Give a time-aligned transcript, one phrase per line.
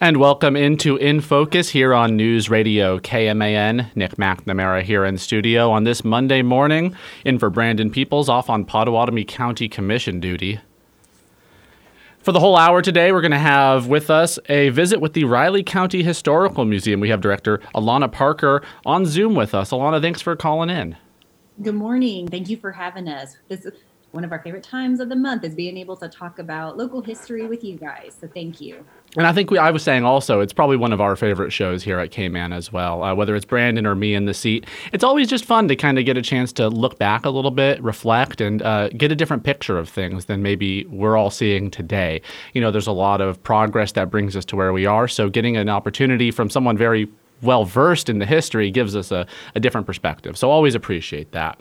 [0.00, 3.96] And welcome into In Focus here on News Radio KMAN.
[3.96, 8.64] Nick McNamara here in studio on this Monday morning, in for Brandon Peoples off on
[8.64, 10.60] Pottawatomie County Commission duty.
[12.20, 15.24] For the whole hour today, we're going to have with us a visit with the
[15.24, 17.00] Riley County Historical Museum.
[17.00, 19.72] We have Director Allana Parker on Zoom with us.
[19.72, 20.96] Allana, thanks for calling in.
[21.60, 22.28] Good morning.
[22.28, 23.36] Thank you for having us.
[23.48, 23.72] This is
[24.12, 27.02] one of our favorite times of the month is being able to talk about local
[27.02, 28.16] history with you guys.
[28.18, 28.84] So thank you.
[29.16, 31.82] And I think we, I was saying also, it's probably one of our favorite shows
[31.82, 33.02] here at KMAN as well.
[33.02, 35.98] Uh, whether it's Brandon or me in the seat, it's always just fun to kind
[35.98, 39.16] of get a chance to look back a little bit, reflect, and uh, get a
[39.16, 42.20] different picture of things than maybe we're all seeing today.
[42.54, 45.08] You know, there's a lot of progress that brings us to where we are.
[45.08, 47.08] So getting an opportunity from someone very
[47.42, 50.36] well versed in the history gives us a, a different perspective.
[50.36, 51.58] So always appreciate that.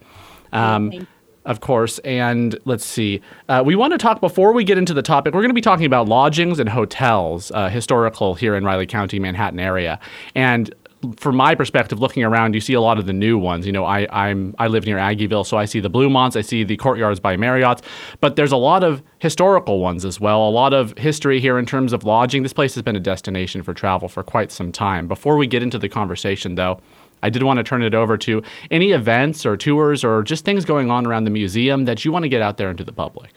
[0.54, 1.08] Um,
[1.48, 1.98] of course.
[2.00, 5.34] And let's see, uh, we want to talk before we get into the topic.
[5.34, 9.18] We're going to be talking about lodgings and hotels, uh, historical here in Riley County,
[9.18, 10.00] Manhattan area.
[10.36, 10.74] And
[11.16, 13.66] from my perspective, looking around, you see a lot of the new ones.
[13.66, 16.64] You know, I I'm I live near Aggieville, so I see the Bluemonts, I see
[16.64, 17.82] the Courtyards by Marriott's,
[18.20, 20.48] but there's a lot of historical ones as well.
[20.48, 22.44] A lot of history here in terms of lodging.
[22.44, 25.08] This place has been a destination for travel for quite some time.
[25.08, 26.82] Before we get into the conversation, though.
[27.24, 30.66] I did want to turn it over to any events or tours or just things
[30.66, 33.32] going on around the museum that you want to get out there into the public.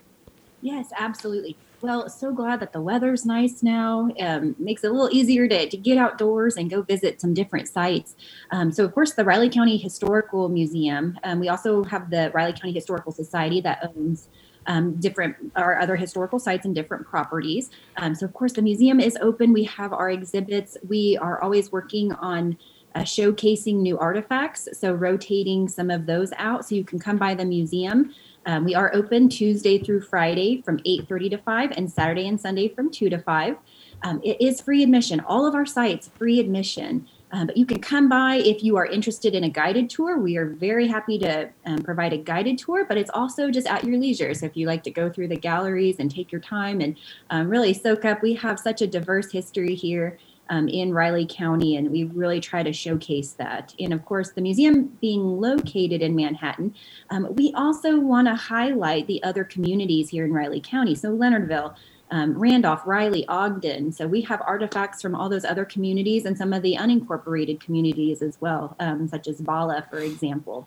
[0.63, 1.57] Yes, absolutely.
[1.83, 4.11] Well, so glad that the weather's nice now.
[4.21, 7.69] Um, makes it a little easier to, to get outdoors and go visit some different
[7.69, 8.17] sites.
[8.51, 11.19] Um, so, of course, the Riley County Historical Museum.
[11.25, 14.29] Um, we also have the Riley County Historical Society that owns
[14.67, 17.71] um, different our other historical sites and different properties.
[17.97, 19.55] Um, so, of course, the museum is open.
[19.55, 20.77] We have our exhibits.
[20.87, 22.59] We are always working on
[22.95, 24.69] uh, showcasing new artifacts.
[24.73, 28.15] So rotating some of those out so you can come by the museum.
[28.47, 32.69] Um, we are open Tuesday through Friday from 8:30 to 5 and Saturday and Sunday
[32.69, 33.57] from 2 to 5.
[34.03, 35.21] Um, it is free admission.
[35.21, 37.07] All of our sites free admission.
[37.33, 40.19] Um, but you can come by if you are interested in a guided tour.
[40.19, 43.85] We are very happy to um, provide a guided tour, but it's also just at
[43.85, 44.35] your leisure.
[44.35, 46.97] So if you like to go through the galleries and take your time and
[47.31, 50.19] um, really soak up, we have such a diverse history here
[50.51, 53.75] um, in Riley County, and we really try to showcase that.
[53.79, 56.75] And of course, the museum being located in Manhattan,
[57.09, 60.95] um, we also want to highlight the other communities here in Riley County.
[60.95, 61.75] So Leonardville,
[62.11, 63.93] um, Randolph, Riley, Ogden.
[63.93, 68.21] So we have artifacts from all those other communities and some of the unincorporated communities
[68.21, 70.67] as well, um, such as Bala, for example.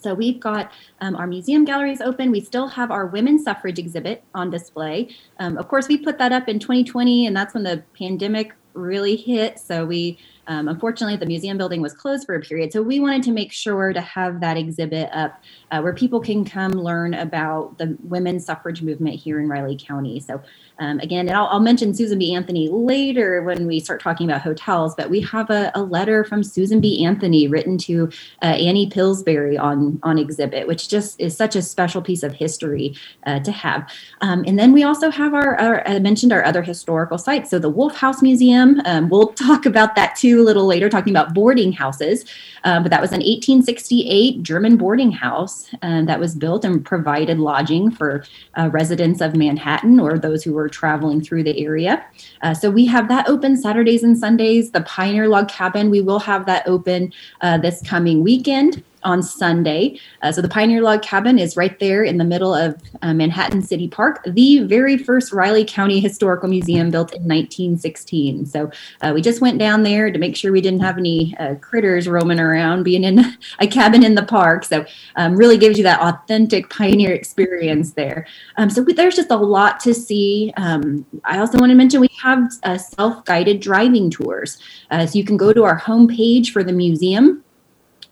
[0.00, 2.30] So we've got um, our museum galleries open.
[2.30, 5.14] We still have our women's suffrage exhibit on display.
[5.38, 9.16] Um, of course, we put that up in 2020, and that's when the pandemic really
[9.16, 9.58] hit.
[9.58, 12.72] So we, um, unfortunately, the museum building was closed for a period.
[12.72, 16.44] So we wanted to make sure to have that exhibit up uh, where people can
[16.44, 20.20] come learn about the women's suffrage movement here in Riley County.
[20.20, 20.42] So
[20.80, 22.34] um, again, and I'll, I'll, mention Susan B.
[22.34, 26.42] Anthony later when we start talking about hotels, but we have a, a letter from
[26.42, 27.04] Susan B.
[27.04, 28.10] Anthony written to
[28.42, 32.94] uh, Annie Pillsbury on, on exhibit, which just is such a special piece of history
[33.26, 33.90] uh, to have.
[34.22, 37.50] Um, and then we also have our, our, I mentioned our other historical sites.
[37.50, 41.12] So the Wolf House Museum, um, we'll talk about that too a little later, talking
[41.12, 42.24] about boarding houses.
[42.64, 47.38] Um, but that was an 1868 German boarding house um, that was built and provided
[47.38, 48.24] lodging for
[48.56, 52.04] uh, residents of Manhattan or those who were traveling through the area.
[52.42, 54.70] Uh, so we have that open Saturdays and Sundays.
[54.70, 59.98] The Pioneer Log Cabin, we will have that open uh, this coming weekend on Sunday.
[60.22, 63.62] Uh, so the Pioneer Log Cabin is right there in the middle of uh, Manhattan
[63.62, 68.46] City Park, the very first Riley County Historical Museum built in 1916.
[68.46, 71.54] So uh, we just went down there to make sure we didn't have any uh,
[71.56, 73.20] critters roaming around being in
[73.58, 74.64] a cabin in the park.
[74.64, 74.84] So
[75.16, 78.26] um, really gives you that authentic pioneer experience there.
[78.56, 80.52] Um, so there's just a lot to see.
[80.56, 84.58] Um, I also want to mention we have uh, self-guided driving tours.
[84.90, 87.42] Uh, so you can go to our homepage for the museum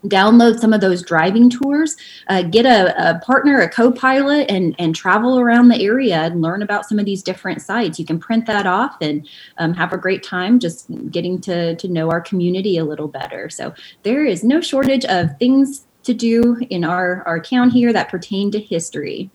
[0.05, 1.95] download some of those driving tours
[2.27, 6.61] uh, get a, a, partner a co-pilot and, and travel around the area and learn
[6.61, 7.99] about some of these different sites.
[7.99, 9.27] You can print that off and
[9.57, 13.49] um, have a great time just getting to, to know our community a little better.
[13.49, 18.09] So there is no shortage of things to do in our, our town here that
[18.09, 19.29] pertain to history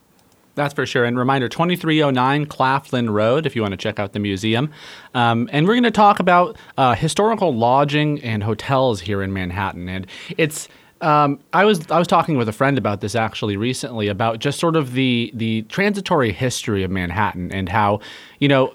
[0.54, 1.04] that's for sure.
[1.04, 4.70] And reminder 2309 Claflin Road if you want to check out the museum.
[5.14, 9.88] Um, and we're going to talk about uh, historical lodging and hotels here in Manhattan.
[9.88, 10.06] And
[10.36, 10.68] it's.
[11.00, 14.58] Um, I was I was talking with a friend about this actually recently about just
[14.58, 18.00] sort of the the transitory history of Manhattan and how
[18.38, 18.72] you know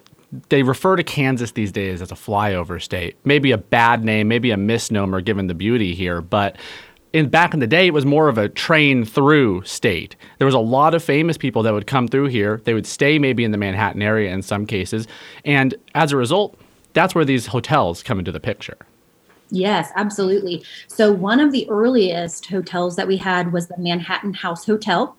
[0.49, 3.15] they refer to Kansas these days as a flyover state.
[3.23, 6.55] Maybe a bad name, maybe a misnomer given the beauty here, but
[7.13, 10.15] in back in the day, it was more of a train through state.
[10.37, 12.61] There was a lot of famous people that would come through here.
[12.63, 15.07] They would stay maybe in the Manhattan area in some cases,
[15.45, 16.57] and as a result,
[16.93, 18.77] that's where these hotels come into the picture.
[19.51, 20.63] Yes, absolutely.
[20.87, 25.15] So, one of the earliest hotels that we had was the Manhattan House Hotel.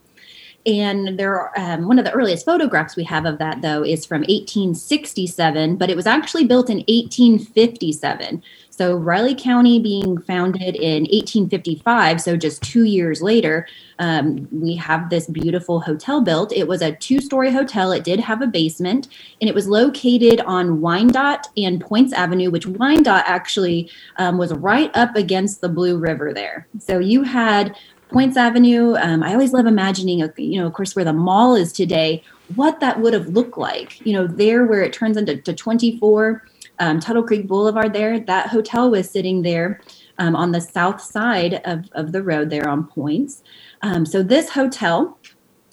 [0.67, 4.21] And there, um, one of the earliest photographs we have of that, though, is from
[4.21, 8.43] 1867, but it was actually built in 1857.
[8.81, 13.67] So, Riley County being founded in 1855, so just two years later,
[13.99, 16.51] um, we have this beautiful hotel built.
[16.51, 17.93] It was a two story hotel.
[17.93, 22.67] It did have a basement, and it was located on Wyandotte and Points Avenue, which
[22.67, 26.67] Wyandotte actually um, was right up against the Blue River there.
[26.79, 27.77] So, you had
[28.09, 28.95] Points Avenue.
[28.97, 32.23] Um, I always love imagining, you know, of course, where the mall is today,
[32.55, 36.45] what that would have looked like, you know, there where it turns into 24
[36.81, 39.81] um, Tuttle Creek Boulevard there, that hotel was sitting there
[40.19, 43.43] um, on the south side of, of the road there on Points.
[43.83, 45.19] Um, so this hotel,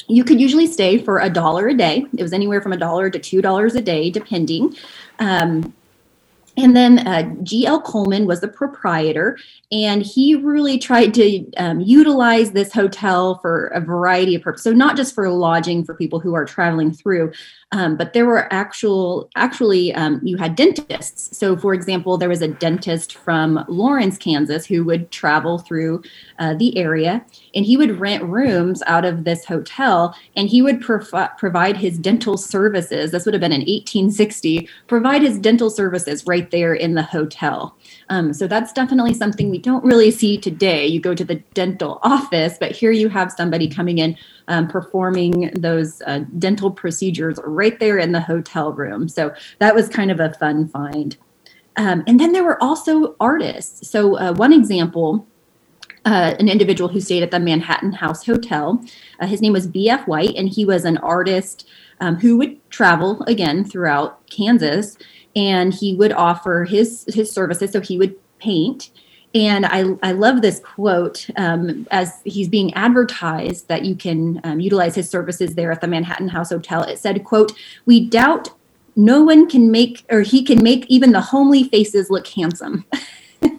[0.07, 2.05] you could usually stay for a dollar a day.
[2.17, 4.75] It was anywhere from a dollar to two dollars a day, depending.
[5.19, 5.73] Um,
[6.57, 7.81] and then uh, G.L.
[7.81, 9.37] Coleman was the proprietor,
[9.71, 14.63] and he really tried to um, utilize this hotel for a variety of purposes.
[14.63, 17.31] So not just for lodging for people who are traveling through,
[17.73, 21.37] um, but there were actual, actually, um, you had dentists.
[21.37, 26.01] So, for example, there was a dentist from Lawrence, Kansas, who would travel through
[26.39, 30.79] uh, the area, and he would rent rooms out of this hotel, and he would
[30.79, 33.11] provi- provide his dental services.
[33.11, 34.69] This would have been in 1860.
[34.87, 37.75] Provide his dental services right there in the hotel.
[38.09, 40.87] Um, so that's definitely something we don't really see today.
[40.87, 44.17] You go to the dental office, but here you have somebody coming in
[44.47, 49.09] um, performing those uh, dental procedures right there in the hotel room.
[49.09, 51.17] So that was kind of a fun find.
[51.75, 53.89] Um, and then there were also artists.
[53.89, 55.27] So, uh, one example
[56.07, 58.81] uh, an individual who stayed at the Manhattan House Hotel.
[59.19, 60.07] Uh, his name was B.F.
[60.07, 61.67] White, and he was an artist
[61.99, 64.97] um, who would travel again throughout Kansas,
[65.37, 67.71] and he would offer his his services.
[67.71, 68.89] So he would paint,
[69.37, 74.59] and I, I love this quote um, as he's being advertised that you can um,
[74.59, 76.81] utilize his services there at the Manhattan House Hotel.
[76.83, 77.51] It said, quote,
[77.85, 78.49] we doubt
[78.95, 82.85] no one can make or he can make even the homely faces look handsome.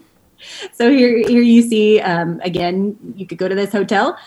[0.72, 4.18] so here, here you see, um, again, you could go to this hotel,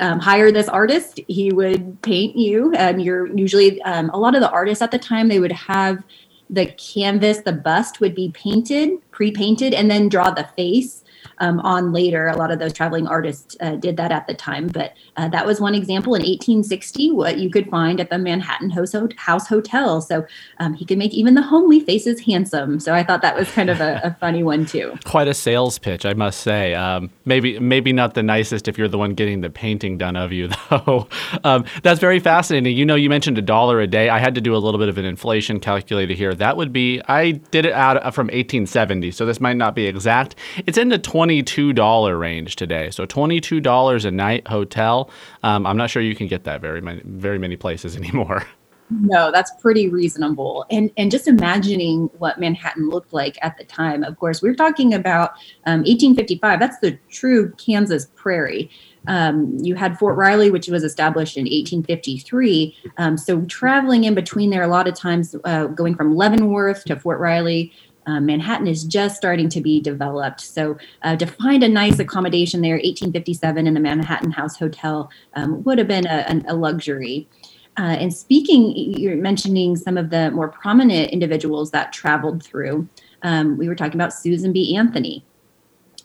[0.00, 1.20] um, hire this artist.
[1.28, 2.72] He would paint you.
[2.74, 6.02] And you're usually, um, a lot of the artists at the time, they would have
[6.50, 10.99] the canvas, the bust would be painted, pre painted, and then draw the face
[11.38, 12.28] um, on later.
[12.28, 15.46] A lot of those traveling artists uh, did that at the time, but uh, that
[15.46, 20.00] was one example in 1860, what you could find at the Manhattan House, Hotel.
[20.00, 20.26] So
[20.58, 22.80] um, he could make even the homely faces handsome.
[22.80, 24.96] So I thought that was kind of a, a funny one too.
[25.04, 26.74] Quite a sales pitch, I must say.
[26.74, 30.32] Um, maybe maybe not the nicest if you're the one getting the painting done of
[30.32, 31.08] you, though.
[31.44, 32.76] Um, that's very fascinating.
[32.76, 34.08] You know, you mentioned a dollar a day.
[34.08, 36.34] I had to do a little bit of an inflation calculator here.
[36.34, 40.34] That would be I did it out from 1870, so this might not be exact.
[40.66, 42.90] It's in the 20 $22 range today.
[42.90, 45.10] So $22 a night hotel.
[45.42, 48.46] Um, I'm not sure you can get that very many, very many places anymore.
[48.90, 50.66] No, that's pretty reasonable.
[50.68, 54.02] And and just imagining what Manhattan looked like at the time.
[54.02, 55.30] Of course, we're talking about
[55.64, 56.58] um, 1855.
[56.58, 58.68] That's the true Kansas prairie.
[59.06, 62.76] Um, you had Fort Riley, which was established in 1853.
[62.98, 66.98] Um, so traveling in between there, a lot of times uh, going from Leavenworth to
[66.98, 67.72] Fort Riley
[68.06, 70.40] um, Manhattan is just starting to be developed.
[70.40, 75.62] So uh, to find a nice accommodation there, 1857 in the Manhattan House Hotel um,
[75.64, 77.28] would have been a, a luxury.
[77.78, 82.88] Uh, and speaking, you're mentioning some of the more prominent individuals that traveled through.
[83.22, 84.76] Um, we were talking about Susan B.
[84.76, 85.24] Anthony.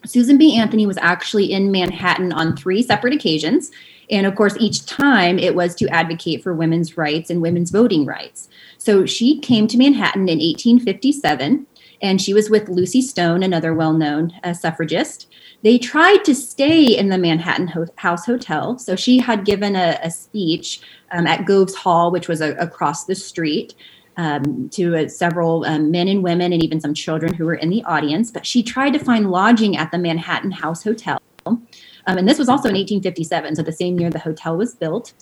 [0.04, 0.56] Susan B.
[0.56, 3.70] Anthony was actually in Manhattan on three separate occasions.
[4.10, 8.06] And of course, each time it was to advocate for women's rights and women's voting
[8.06, 8.48] rights.
[8.78, 11.66] So she came to Manhattan in 1857
[12.02, 15.28] and she was with Lucy Stone, another well known uh, suffragist.
[15.62, 18.78] They tried to stay in the Manhattan Ho- House Hotel.
[18.78, 23.04] So she had given a, a speech um, at Gove's Hall, which was a, across
[23.04, 23.74] the street.
[24.18, 27.68] Um, to uh, several um, men and women, and even some children who were in
[27.68, 28.30] the audience.
[28.30, 31.20] But she tried to find lodging at the Manhattan House Hotel.
[31.44, 31.66] Um,
[32.06, 35.12] and this was also in 1857, so the same year the hotel was built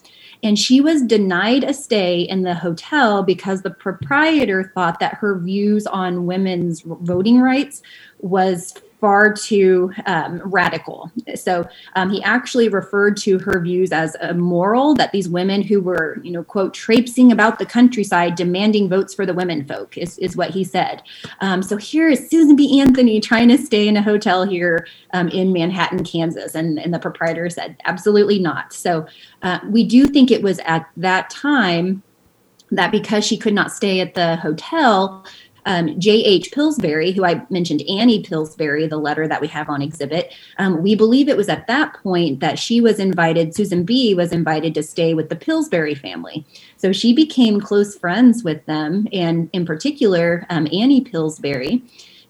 [0.42, 5.38] and she was denied a stay in the hotel because the proprietor thought that her
[5.38, 7.82] views on women's voting rights
[8.18, 11.12] was far too um, radical.
[11.34, 16.18] So um, he actually referred to her views as immoral, that these women who were,
[16.22, 20.38] you know, quote, traipsing about the countryside demanding votes for the women folk, is, is
[20.38, 21.02] what he said.
[21.42, 22.80] Um, so here is Susan B.
[22.80, 26.54] Anthony trying to stay in a hotel here um, in Manhattan, Kansas.
[26.54, 28.72] And, and the proprietor said, absolutely not.
[28.72, 29.06] So
[29.42, 32.02] uh, we do think it was at that time
[32.70, 35.26] that because she could not stay at the hotel,
[35.66, 36.52] Um, J.H.
[36.52, 40.94] Pillsbury, who I mentioned, Annie Pillsbury, the letter that we have on exhibit, um, we
[40.94, 44.14] believe it was at that point that she was invited, Susan B.
[44.14, 46.44] was invited to stay with the Pillsbury family.
[46.76, 51.82] So she became close friends with them, and in particular, um, Annie Pillsbury.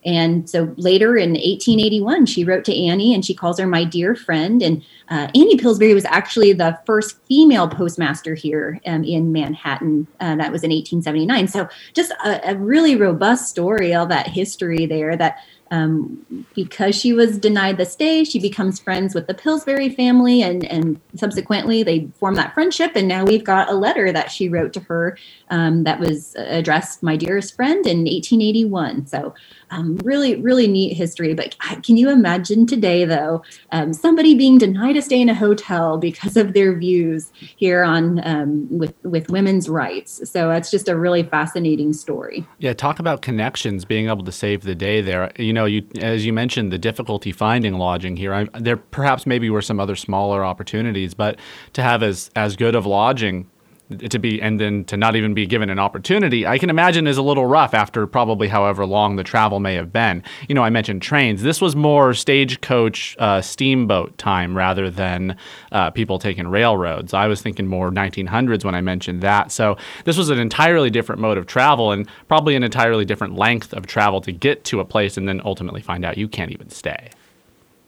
[0.04, 4.14] And so later in 1881, she wrote to Annie and she calls her my dear
[4.14, 4.62] friend.
[4.62, 10.06] And uh, Annie Pillsbury was actually the first female postmaster here um, in Manhattan.
[10.20, 11.48] Uh, that was in 1879.
[11.48, 15.38] So just a, a really robust story, all that history there that
[15.70, 20.64] um, because she was denied the stay, she becomes friends with the Pillsbury family, and
[20.66, 22.92] and subsequently they form that friendship.
[22.94, 25.18] And now we've got a letter that she wrote to her
[25.54, 29.06] um, that was addressed "My dearest friend" in 1881.
[29.06, 29.32] So
[29.70, 31.32] um, really, really neat history.
[31.32, 35.96] But can you imagine today, though, um, somebody being denied a stay in a hotel
[35.98, 40.28] because of their views here on um, with with women's rights?
[40.28, 42.46] So that's just a really fascinating story.
[42.58, 45.30] Yeah, talk about connections, being able to save the day there.
[45.38, 48.34] You know, you as you mentioned, the difficulty finding lodging here.
[48.34, 51.38] I, there perhaps maybe were some other smaller opportunities, but
[51.74, 53.48] to have as as good of lodging
[53.98, 57.18] to be and then to not even be given an opportunity, I can imagine is
[57.18, 60.22] a little rough after probably however long the travel may have been.
[60.48, 61.42] You know, I mentioned trains.
[61.42, 65.36] This was more stagecoach, uh, steamboat time rather than
[65.72, 67.12] uh, people taking railroads.
[67.12, 69.52] I was thinking more 1900s when I mentioned that.
[69.52, 73.74] So this was an entirely different mode of travel and probably an entirely different length
[73.74, 76.70] of travel to get to a place and then ultimately find out you can't even
[76.70, 77.10] stay.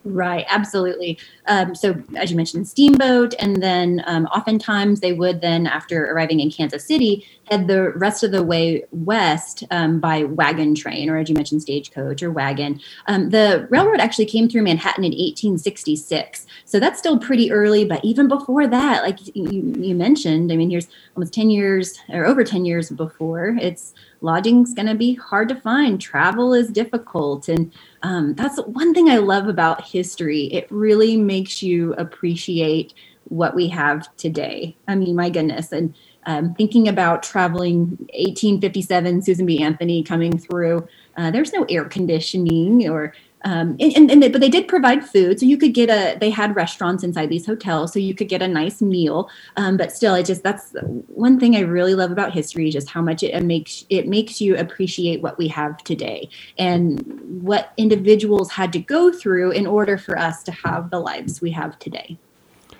[0.08, 1.18] Right, absolutely.
[1.48, 6.38] Um, so, as you mentioned, steamboat, and then um, oftentimes they would then, after arriving
[6.38, 11.16] in Kansas City, head the rest of the way west um, by wagon train, or
[11.16, 12.80] as you mentioned, stagecoach or wagon.
[13.08, 17.84] Um, the railroad actually came through Manhattan in 1866, so that's still pretty early.
[17.84, 20.86] But even before that, like you, you mentioned, I mean, here's
[21.16, 23.56] almost 10 years or over 10 years before.
[23.60, 26.00] It's lodging's going to be hard to find.
[26.00, 27.48] Travel is difficult.
[27.48, 27.72] And
[28.02, 30.44] um, that's one thing I love about history.
[30.52, 32.92] It really makes you appreciate
[33.28, 34.76] what we have today.
[34.86, 35.72] I mean, my goodness.
[35.72, 35.94] And
[36.26, 39.62] um, thinking about traveling 1857, Susan B.
[39.62, 40.86] Anthony coming through,
[41.16, 43.14] uh, there's no air conditioning or
[43.46, 46.18] um, and, and they, but they did provide food, so you could get a.
[46.18, 49.30] They had restaurants inside these hotels, so you could get a nice meal.
[49.56, 50.74] Um, but still, it just that's
[51.06, 54.56] one thing I really love about history, just how much it makes it makes you
[54.56, 57.00] appreciate what we have today and
[57.40, 61.52] what individuals had to go through in order for us to have the lives we
[61.52, 62.18] have today.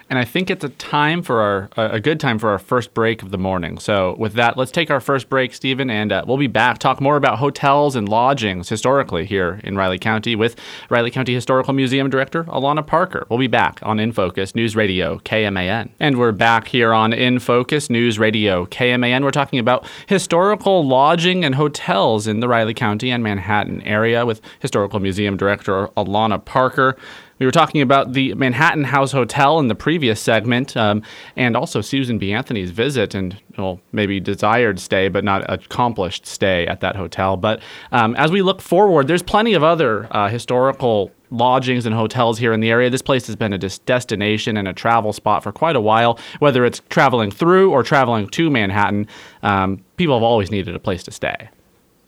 [0.09, 3.23] And I think it's a time for our a good time for our first break
[3.23, 3.79] of the morning.
[3.79, 7.01] So with that, let's take our first break, Stephen, and uh, we'll be back talk
[7.01, 10.55] more about hotels and lodgings historically here in Riley County with
[10.91, 13.27] Riley County Historical Museum Director Allana Parker.
[13.29, 17.41] We'll be back on In Focus News Radio KMAN, and we're back here on In
[17.41, 19.25] Focus News Radio KMAN.
[19.25, 24.41] We're talking about historical lodging and hotels in the Riley County and Manhattan area with
[24.61, 26.97] Historical Museum Director Allana Parker.
[27.39, 31.03] We were talking about the Manhattan House Hotel in the previous segment, um,
[31.37, 32.33] and also Susan B.
[32.33, 37.37] Anthony's visit and well, maybe desired stay, but not accomplished stay at that hotel.
[37.37, 37.61] But
[37.93, 42.53] um, as we look forward, there's plenty of other uh, historical lodgings and hotels here
[42.53, 42.89] in the area.
[42.89, 46.19] This place has been a destination and a travel spot for quite a while.
[46.39, 49.09] Whether it's traveling through or traveling to Manhattan,
[49.43, 51.49] um, people have always needed a place to stay.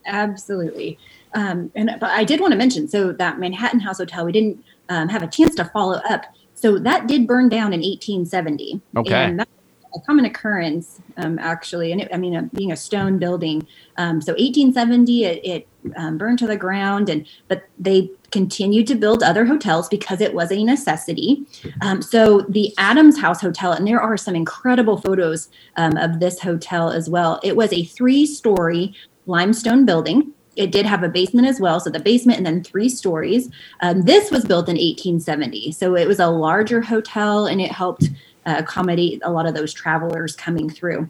[0.08, 0.98] Absolutely.
[1.34, 4.64] Um, and but I did want to mention so that Manhattan House Hotel, we didn't
[4.88, 6.24] um, have a chance to follow up.
[6.54, 8.80] So that did burn down in 1870.
[8.96, 9.14] Okay.
[9.14, 9.50] And that's
[9.94, 11.92] a common occurrence, um, actually.
[11.92, 13.66] And it, I mean, uh, being a stone building.
[13.96, 18.94] Um, so 1870, it, it um, burned to the ground, and but they continued to
[18.94, 21.46] build other hotels because it was a necessity.
[21.80, 26.40] Um, so the Adams House Hotel, and there are some incredible photos um, of this
[26.40, 27.40] hotel as well.
[27.42, 28.94] It was a three-story
[29.28, 31.78] limestone building it did have a basement as well.
[31.78, 33.48] So the basement and then three stories.
[33.80, 35.70] Um, this was built in 1870.
[35.70, 38.10] So it was a larger hotel and it helped
[38.44, 41.08] uh, accommodate a lot of those travelers coming through.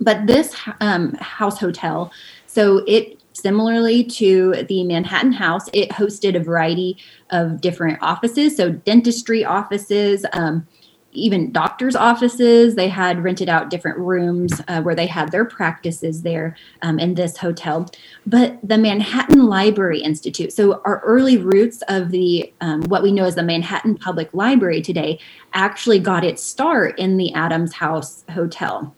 [0.00, 2.12] But this um, house hotel,
[2.46, 6.98] so it similarly to the Manhattan House, it hosted a variety
[7.30, 8.56] of different offices.
[8.56, 10.66] So dentistry offices, um,
[11.14, 12.74] even doctors' offices.
[12.74, 17.14] They had rented out different rooms uh, where they had their practices there um, in
[17.14, 17.88] this hotel.
[18.26, 23.24] But the Manhattan Library Institute, so our early roots of the um, what we know
[23.24, 25.18] as the Manhattan Public Library today,
[25.52, 28.94] actually got its start in the Adams House Hotel.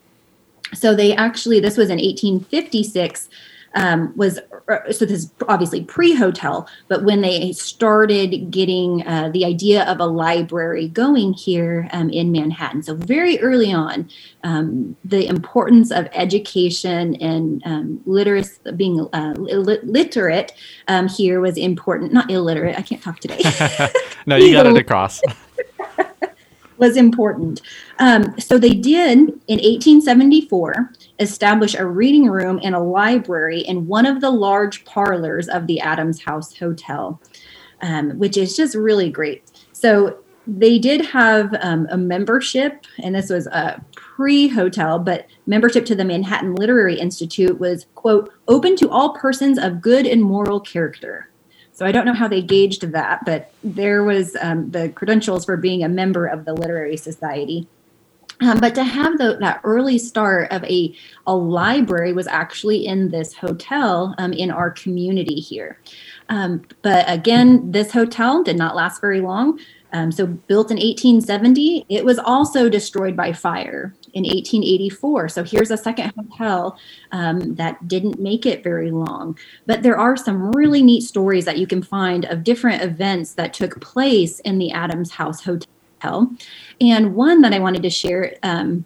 [0.75, 3.29] So they actually, this was in 1856.
[3.77, 4.41] um, was
[4.91, 10.07] so this is obviously pre-hotel, but when they started getting uh, the idea of a
[10.07, 14.11] library going here um, in Manhattan, so very early on,
[14.43, 20.53] um, the importance of education and um, literacy, being uh, literate
[20.89, 22.13] um, here was important.
[22.13, 22.77] Not illiterate.
[22.77, 23.41] I can't talk today.
[24.27, 25.21] no, you got it across.
[26.79, 27.63] was important.
[27.99, 34.07] Um, so they did in 1874 establish a reading room and a library in one
[34.07, 37.21] of the large parlors of the Adams House Hotel,
[37.83, 39.51] um, which is just really great.
[39.73, 45.95] So they did have um, a membership, and this was a pre-hotel, but membership to
[45.95, 51.29] the Manhattan Literary Institute was quote open to all persons of good and moral character.
[51.77, 55.59] So I don't know how they gauged that, but there was um, the credentials for
[55.59, 57.69] being a member of the Literary Society.
[58.41, 63.11] Um, but to have the, that early start of a, a library was actually in
[63.11, 65.79] this hotel um, in our community here.
[66.31, 69.61] Um, but again, this hotel did not last very long.
[69.97, 75.31] Um, so, built in 1870, it was also destroyed by fire in 1884.
[75.31, 76.79] So, here's a second hotel
[77.13, 79.39] um, that didn't make it very long.
[79.65, 83.55] But there are some really neat stories that you can find of different events that
[83.55, 86.31] took place in the Adams House Hotel.
[86.79, 88.85] And one that I wanted to share, um,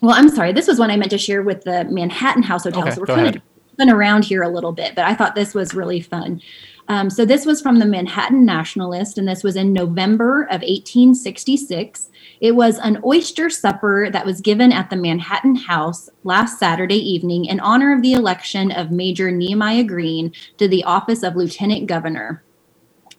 [0.00, 2.82] well, I'm sorry, this was one I meant to share with the Manhattan House Hotel.
[2.82, 3.36] Okay, so we're kind ahead.
[3.36, 3.42] of
[3.76, 6.42] been around here a little bit, but I thought this was really fun.
[6.88, 12.10] Um, so this was from the Manhattan Nationalist, and this was in November of 1866.
[12.40, 17.44] It was an oyster supper that was given at the Manhattan House last Saturday evening
[17.44, 22.42] in honor of the election of Major Nehemiah Green to the office of Lieutenant Governor.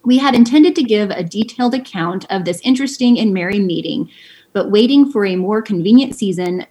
[0.04, 4.10] We had intended to give a detailed account of this interesting and merry meeting,
[4.52, 6.66] but waiting for a more convenient season,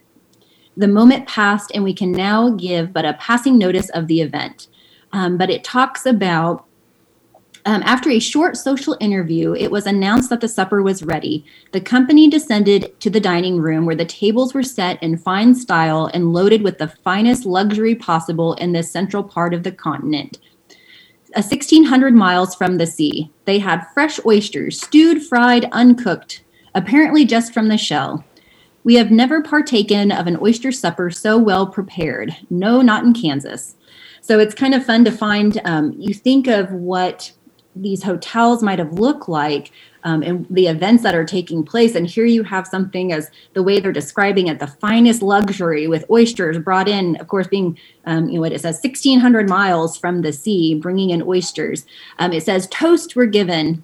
[0.76, 4.68] the moment passed, and we can now give but a passing notice of the event.
[5.12, 6.66] Um, but it talks about
[7.66, 11.44] um, after a short social interview, it was announced that the supper was ready.
[11.72, 16.10] The company descended to the dining room where the tables were set in fine style
[16.12, 20.38] and loaded with the finest luxury possible in this central part of the continent
[21.34, 23.30] a 1600 miles from the sea.
[23.44, 28.24] They had fresh oysters, stewed, fried, uncooked, apparently just from the shell.
[28.84, 32.36] We have never partaken of an oyster supper so well prepared.
[32.50, 33.74] No, not in Kansas.
[34.20, 35.60] So it's kind of fun to find.
[35.64, 37.32] Um, you think of what
[37.76, 39.72] these hotels might have looked like
[40.04, 41.94] um, and the events that are taking place.
[41.94, 46.04] And here you have something as the way they're describing it, the finest luxury with
[46.10, 50.22] oysters brought in, of course, being, um, you know, what it says 1,600 miles from
[50.22, 51.86] the sea, bringing in oysters.
[52.18, 53.82] Um, it says toasts were given,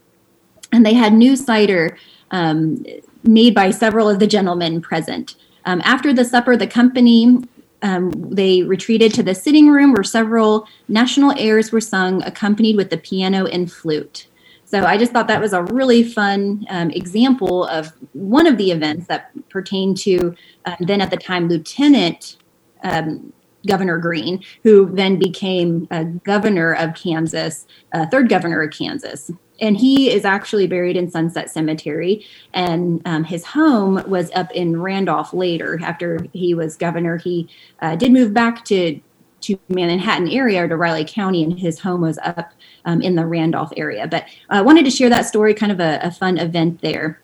[0.72, 1.96] and they had new cider
[2.31, 2.85] um,
[3.24, 5.37] made by several of the gentlemen present.
[5.64, 7.42] Um, after the supper, the company
[7.82, 12.90] um, they retreated to the sitting room where several national airs were sung, accompanied with
[12.90, 14.26] the piano and flute.
[14.64, 18.70] So I just thought that was a really fun um, example of one of the
[18.70, 22.36] events that pertained to uh, then at the time Lieutenant
[22.84, 23.32] um,
[23.66, 25.88] Governor Green, who then became
[26.24, 29.30] governor of Kansas, uh, third governor of Kansas.
[29.60, 32.24] And he is actually buried in Sunset Cemetery.
[32.54, 35.78] And um, his home was up in Randolph later.
[35.82, 37.48] After he was governor, he
[37.80, 39.00] uh, did move back to
[39.42, 42.52] to Manhattan area or to Riley County, and his home was up
[42.84, 44.06] um, in the Randolph area.
[44.06, 47.20] But I wanted to share that story, kind of a, a, fun event there.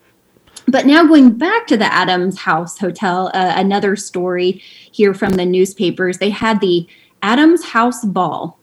[0.68, 5.44] But now going back to the Adams House Hotel, uh, another story here from the
[5.44, 6.18] newspapers.
[6.18, 6.88] They had the
[7.22, 8.55] Adams House Ball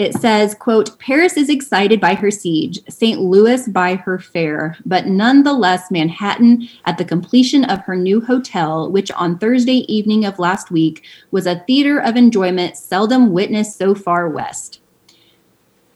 [0.00, 3.20] it says, quote, Paris is excited by her siege, St.
[3.20, 9.10] Louis by her fair, but nonetheless Manhattan at the completion of her new hotel, which
[9.10, 14.26] on Thursday evening of last week was a theater of enjoyment seldom witnessed so far
[14.26, 14.80] west.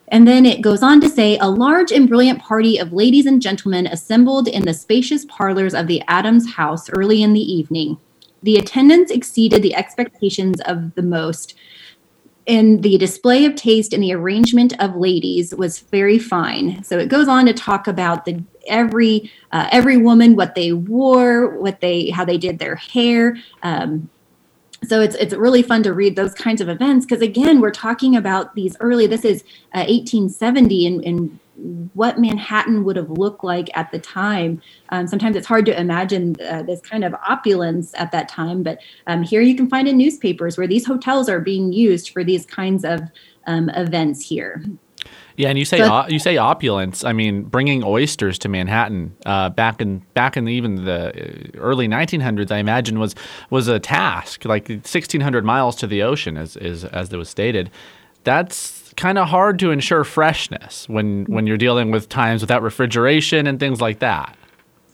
[0.09, 3.41] And then it goes on to say a large and brilliant party of ladies and
[3.41, 7.97] gentlemen assembled in the spacious parlors of the Adams house early in the evening.
[8.43, 11.55] The attendance exceeded the expectations of the most
[12.47, 16.83] and the display of taste and the arrangement of ladies was very fine.
[16.85, 21.59] So it goes on to talk about the every uh, every woman what they wore,
[21.59, 23.37] what they how they did their hair.
[23.63, 24.11] Um,
[24.85, 28.17] so it's it's really fun to read those kinds of events because again we're talking
[28.17, 29.07] about these early.
[29.07, 29.43] This is
[29.75, 34.61] uh, 1870 and, what Manhattan would have looked like at the time.
[34.91, 38.79] Um, sometimes it's hard to imagine uh, this kind of opulence at that time, but
[39.07, 42.45] um, here you can find in newspapers where these hotels are being used for these
[42.47, 43.01] kinds of
[43.47, 44.65] um, events here.
[45.37, 47.03] Yeah, and you say so, you say opulence.
[47.03, 51.59] I mean, bringing oysters to Manhattan uh, back in back in the, even the uh,
[51.59, 53.17] early 1900s, I imagine was
[53.51, 54.45] was a task.
[54.45, 57.71] Like 1,600 miles to the ocean, as as as it was stated.
[58.23, 63.47] that's kind of hard to ensure freshness when when you're dealing with times without refrigeration
[63.47, 64.37] and things like that.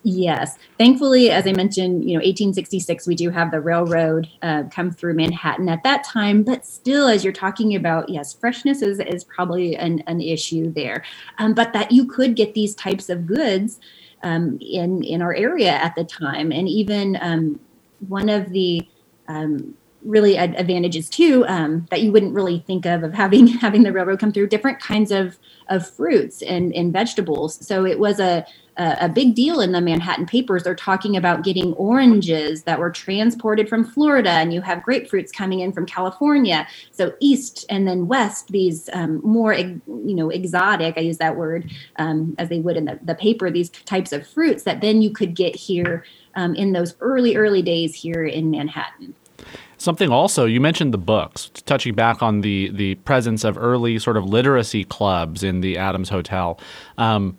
[0.02, 0.56] Yes.
[0.78, 5.14] Thankfully, as I mentioned, you know, 1866, we do have the railroad uh, come through
[5.14, 6.42] Manhattan at that time.
[6.42, 11.04] But still, as you're talking about, yes, freshness is, is probably an, an issue there.
[11.36, 13.78] Um, but that you could get these types of goods
[14.22, 16.50] um, in, in our area at the time.
[16.50, 17.60] And even um,
[18.08, 18.88] one of the
[19.28, 23.92] um, really advantages too um, that you wouldn't really think of of having having the
[23.92, 28.44] railroad come through different kinds of of fruits and, and vegetables so it was a
[28.80, 30.62] a, big deal in the Manhattan papers.
[30.62, 35.60] They're talking about getting oranges that were transported from Florida, and you have grapefruits coming
[35.60, 36.66] in from California.
[36.90, 40.94] So east and then west, these um, more you know exotic.
[40.96, 43.50] I use that word um, as they would in the, the paper.
[43.50, 47.62] These types of fruits that then you could get here um, in those early early
[47.62, 49.14] days here in Manhattan.
[49.80, 54.18] Something also you mentioned the books, touching back on the the presence of early sort
[54.18, 56.60] of literacy clubs in the Adams Hotel.
[56.98, 57.38] Um,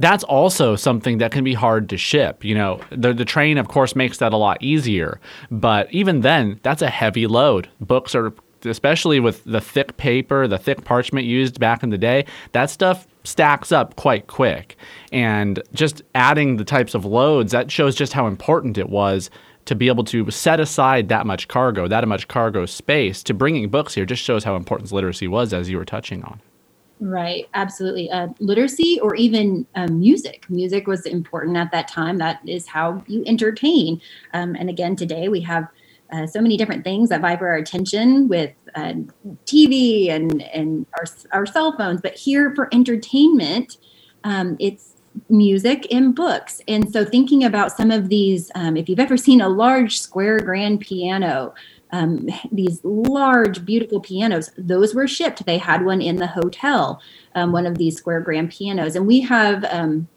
[0.00, 2.44] that's also something that can be hard to ship.
[2.44, 5.20] You know, the, the train, of course, makes that a lot easier.
[5.52, 7.68] But even then, that's a heavy load.
[7.80, 8.32] Books are,
[8.64, 13.06] especially with the thick paper, the thick parchment used back in the day, that stuff
[13.22, 14.76] stacks up quite quick.
[15.12, 19.30] And just adding the types of loads, that shows just how important it was
[19.68, 23.68] to be able to set aside that much cargo, that much cargo space to bringing
[23.68, 26.40] books here just shows how important literacy was, as you were touching on.
[27.00, 28.10] Right, absolutely.
[28.10, 30.46] Uh, literacy or even um, music.
[30.48, 32.16] Music was important at that time.
[32.16, 34.00] That is how you entertain.
[34.32, 35.68] Um, and again, today we have
[36.14, 38.94] uh, so many different things that for our attention with uh,
[39.44, 42.00] TV and and our our cell phones.
[42.00, 43.76] But here for entertainment,
[44.24, 44.87] um, it's
[45.28, 46.60] music and books.
[46.68, 50.38] And so thinking about some of these, um, if you've ever seen a large square
[50.38, 51.54] grand piano
[51.90, 54.50] um, these large, beautiful pianos.
[54.56, 55.44] Those were shipped.
[55.46, 57.00] They had one in the hotel,
[57.34, 58.96] um, one of these square grand pianos.
[58.96, 60.08] And we have um,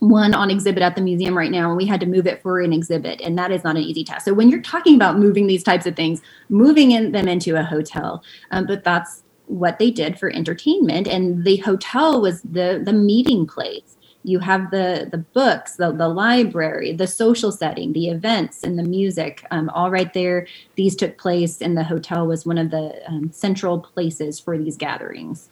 [0.00, 2.60] one on exhibit at the museum right now, and we had to move it for
[2.60, 3.20] an exhibit.
[3.20, 4.24] And that is not an easy task.
[4.24, 7.62] So when you're talking about moving these types of things, moving in, them into a
[7.62, 11.06] hotel, um, but that's what they did for entertainment.
[11.06, 16.08] And the hotel was the, the meeting place you have the the books the, the
[16.08, 20.46] library the social setting the events and the music um, all right there.
[20.76, 24.76] These took place and the hotel was one of the um, central places for these
[24.76, 25.48] gatherings.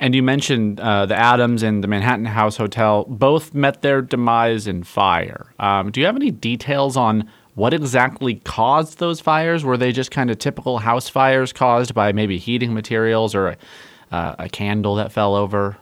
[0.00, 4.66] And you mentioned uh, the adams and the manhattan house hotel both met their demise
[4.66, 5.52] in fire.
[5.58, 9.64] Um, do you have any details on what exactly caused those fires?
[9.64, 13.56] Were they just kind of typical house fires caused by maybe heating materials or a,
[14.10, 15.76] uh, a candle that fell over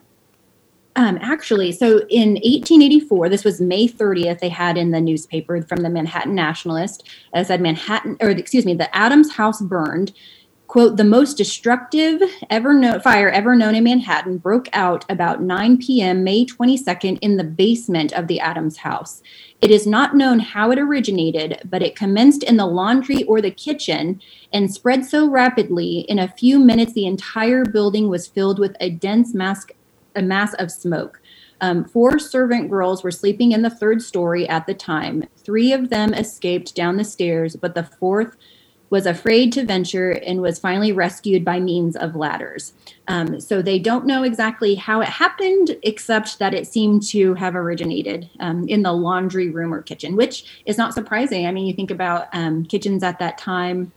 [0.94, 5.82] um, actually, so in 1884, this was May 30th, they had in the newspaper from
[5.82, 10.12] the Manhattan Nationalist, it said Manhattan, or excuse me, the Adams house burned.
[10.66, 15.76] Quote, the most destructive ever known fire ever known in Manhattan broke out about 9
[15.76, 16.24] p.m.
[16.24, 19.22] May 22nd in the basement of the Adams house.
[19.60, 23.50] It is not known how it originated, but it commenced in the laundry or the
[23.50, 28.74] kitchen and spread so rapidly in a few minutes the entire building was filled with
[28.80, 29.66] a dense mass
[30.14, 31.20] a mass of smoke.
[31.60, 35.28] Um, four servant girls were sleeping in the third story at the time.
[35.36, 38.36] Three of them escaped down the stairs, but the fourth
[38.90, 42.74] was afraid to venture and was finally rescued by means of ladders.
[43.08, 47.56] Um, so they don't know exactly how it happened, except that it seemed to have
[47.56, 51.46] originated um, in the laundry room or kitchen, which is not surprising.
[51.46, 53.92] I mean, you think about um, kitchens at that time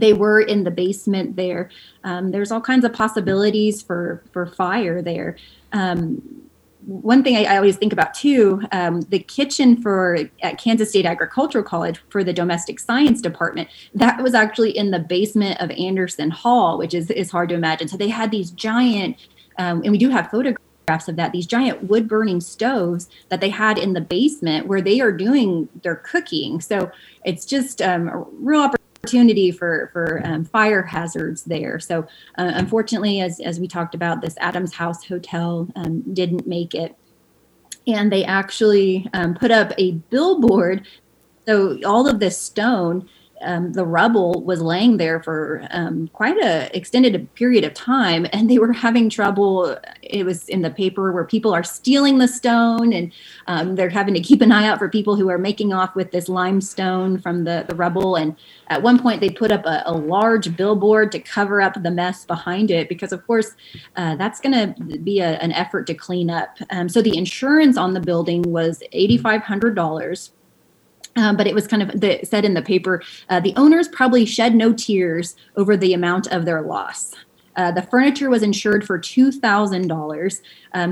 [0.00, 1.70] they were in the basement there.
[2.04, 5.36] Um, there's all kinds of possibilities for for fire there.
[5.72, 6.48] Um,
[6.88, 11.04] one thing I, I, always think about too, um, the kitchen for at Kansas State
[11.04, 16.30] Agricultural College for the domestic science department, that was actually in the basement of Anderson
[16.30, 17.88] Hall, which is is hard to imagine.
[17.88, 19.18] So they had these giant,
[19.58, 23.50] um, and we do have photographs of that these giant wood burning stoves that they
[23.50, 26.90] had in the basement where they are doing their cooking so
[27.26, 31.78] it's just um, a real opportunity opportunity for for um, fire hazards there.
[31.78, 32.02] So
[32.36, 36.96] uh, unfortunately, as as we talked about, this Adams House Hotel um, didn't make it,
[37.86, 40.86] and they actually um, put up a billboard.
[41.46, 43.08] So all of this stone
[43.42, 48.50] um, the rubble was laying there for um, quite a extended period of time and
[48.50, 49.76] they were having trouble.
[50.02, 53.12] It was in the paper where people are stealing the stone and
[53.46, 56.10] um, they're having to keep an eye out for people who are making off with
[56.10, 58.16] this limestone from the, the rubble.
[58.16, 58.36] And
[58.68, 62.24] at one point they put up a, a large billboard to cover up the mess
[62.24, 63.54] behind it because of course
[63.96, 66.58] uh, that's going to be a, an effort to clean up.
[66.70, 70.30] Um, so the insurance on the building was $8500
[71.18, 74.24] uh, but it was kind of the, said in the paper uh, the owners probably
[74.24, 77.14] shed no tears over the amount of their loss.
[77.58, 80.42] Uh, the furniture was insured for two thousand um, dollars.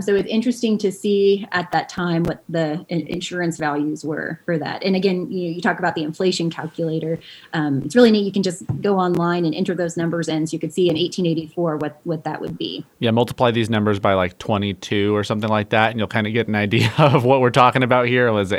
[0.00, 4.82] So it's interesting to see at that time what the insurance values were for that.
[4.82, 7.18] And again, you, you talk about the inflation calculator.
[7.52, 8.24] Um, it's really neat.
[8.24, 10.96] You can just go online and enter those numbers in, so you could see in
[10.96, 12.84] 1884 what what that would be.
[12.98, 16.32] Yeah, multiply these numbers by like 22 or something like that, and you'll kind of
[16.32, 18.26] get an idea of what we're talking about here.
[18.26, 18.52] It was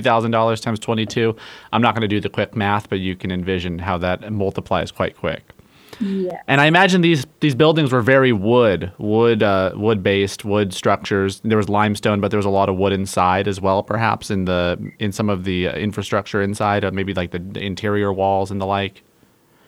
[0.00, 1.34] thousand dollars times 22.
[1.72, 4.90] I'm not going to do the quick math, but you can envision how that multiplies
[4.90, 5.54] quite quick.
[6.00, 6.40] Yeah.
[6.46, 11.40] And I imagine these these buildings were very wood, wood, uh, wood based, wood structures.
[11.44, 14.44] There was limestone, but there was a lot of wood inside as well, perhaps in
[14.44, 18.50] the in some of the uh, infrastructure inside, uh, maybe like the, the, interior walls
[18.50, 19.02] and the like.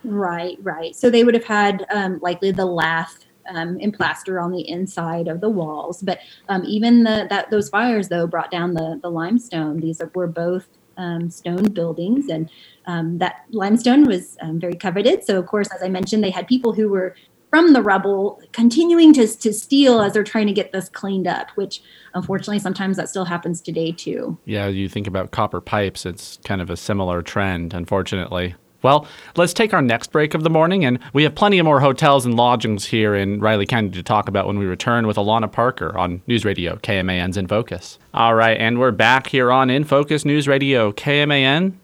[0.04, 0.94] Right, right.
[0.94, 5.28] So they would have had um, likely the lath um, and plaster on the inside
[5.28, 9.10] of the walls, but um, even the that those fires though brought down the the
[9.10, 9.80] limestone.
[9.80, 10.68] These were both
[11.00, 12.50] um, stone buildings, and
[12.86, 15.24] um, that limestone was um, very coveted.
[15.24, 17.14] So, of course, as I mentioned, they had people who were
[17.50, 21.50] from the rubble continuing to, to steal as they're trying to get this cleaned up,
[21.56, 21.82] which
[22.14, 24.38] unfortunately sometimes that still happens today too.
[24.44, 28.54] Yeah, you think about copper pipes, it's kind of a similar trend, unfortunately.
[28.82, 31.80] Well, let's take our next break of the morning, and we have plenty of more
[31.80, 35.52] hotels and lodgings here in Riley County to talk about when we return with Allana
[35.52, 37.98] Parker on News Radio KMAN's In Focus.
[38.14, 41.74] All right, and we're back here on In Focus News Radio KMAN.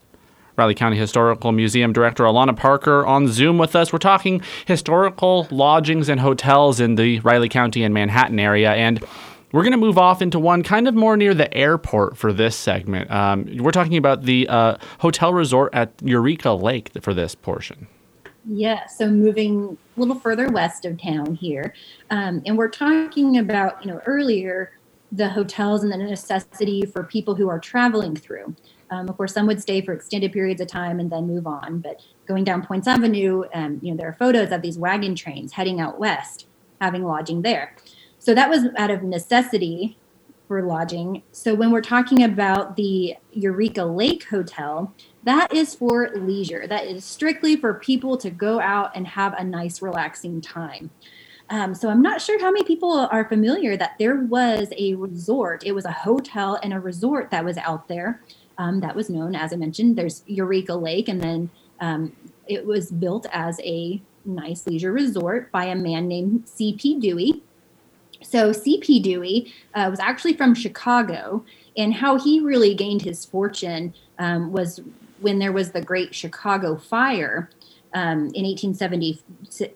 [0.56, 3.92] Riley County Historical Museum Director Allana Parker on Zoom with us.
[3.92, 9.04] We're talking historical lodgings and hotels in the Riley County and Manhattan area, and
[9.56, 12.54] we're going to move off into one kind of more near the airport for this
[12.54, 13.10] segment.
[13.10, 17.86] Um, we're talking about the uh, hotel resort at Eureka Lake for this portion.
[18.44, 21.72] Yeah, so moving a little further west of town here,
[22.10, 24.72] um, and we're talking about you know earlier
[25.10, 28.54] the hotels and the necessity for people who are traveling through.
[28.90, 31.78] Um, of course, some would stay for extended periods of time and then move on.
[31.78, 35.54] But going down Points Avenue, um, you know, there are photos of these wagon trains
[35.54, 36.46] heading out west,
[36.78, 37.74] having lodging there.
[38.26, 39.96] So that was out of necessity
[40.48, 41.22] for lodging.
[41.30, 46.66] So when we're talking about the Eureka Lake Hotel, that is for leisure.
[46.66, 50.90] That is strictly for people to go out and have a nice, relaxing time.
[51.50, 55.62] Um, so I'm not sure how many people are familiar that there was a resort.
[55.64, 58.22] It was a hotel and a resort that was out there.
[58.58, 59.94] Um, that was known, as I mentioned.
[59.94, 62.16] There's Eureka Lake, and then um,
[62.48, 66.98] it was built as a nice leisure resort by a man named C.P.
[66.98, 67.44] Dewey.
[68.22, 69.00] So C.P.
[69.00, 71.44] Dewey uh, was actually from Chicago,
[71.76, 74.80] and how he really gained his fortune um, was
[75.20, 77.50] when there was the Great Chicago Fire
[77.94, 79.22] um, in 1870.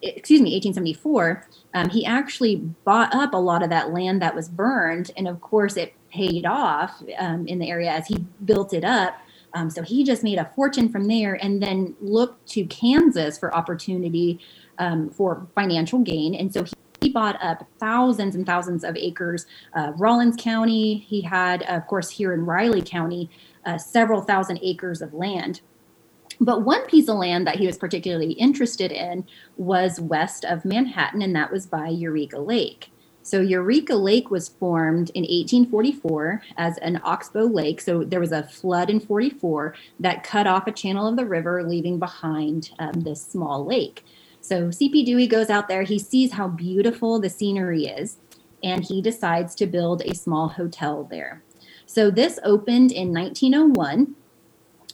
[0.02, 1.48] Excuse me, 1874.
[1.74, 5.40] Um, he actually bought up a lot of that land that was burned, and of
[5.40, 9.18] course, it paid off um, in the area as he built it up.
[9.54, 13.54] Um, so he just made a fortune from there, and then looked to Kansas for
[13.54, 14.40] opportunity
[14.78, 19.46] um, for financial gain, and so he he bought up thousands and thousands of acres.
[19.74, 23.30] Uh, Rawlins County, he had, of course, here in Riley County,
[23.64, 25.60] uh, several thousand acres of land.
[26.40, 31.20] But one piece of land that he was particularly interested in was west of Manhattan,
[31.20, 32.90] and that was by Eureka Lake.
[33.22, 37.80] So Eureka Lake was formed in 1844 as an oxbow lake.
[37.82, 41.62] So there was a flood in 44 that cut off a channel of the river,
[41.62, 44.04] leaving behind um, this small lake.
[44.40, 45.04] So C.P.
[45.04, 48.16] Dewey goes out there, he sees how beautiful the scenery is,
[48.62, 51.42] and he decides to build a small hotel there.
[51.86, 54.14] So this opened in 1901.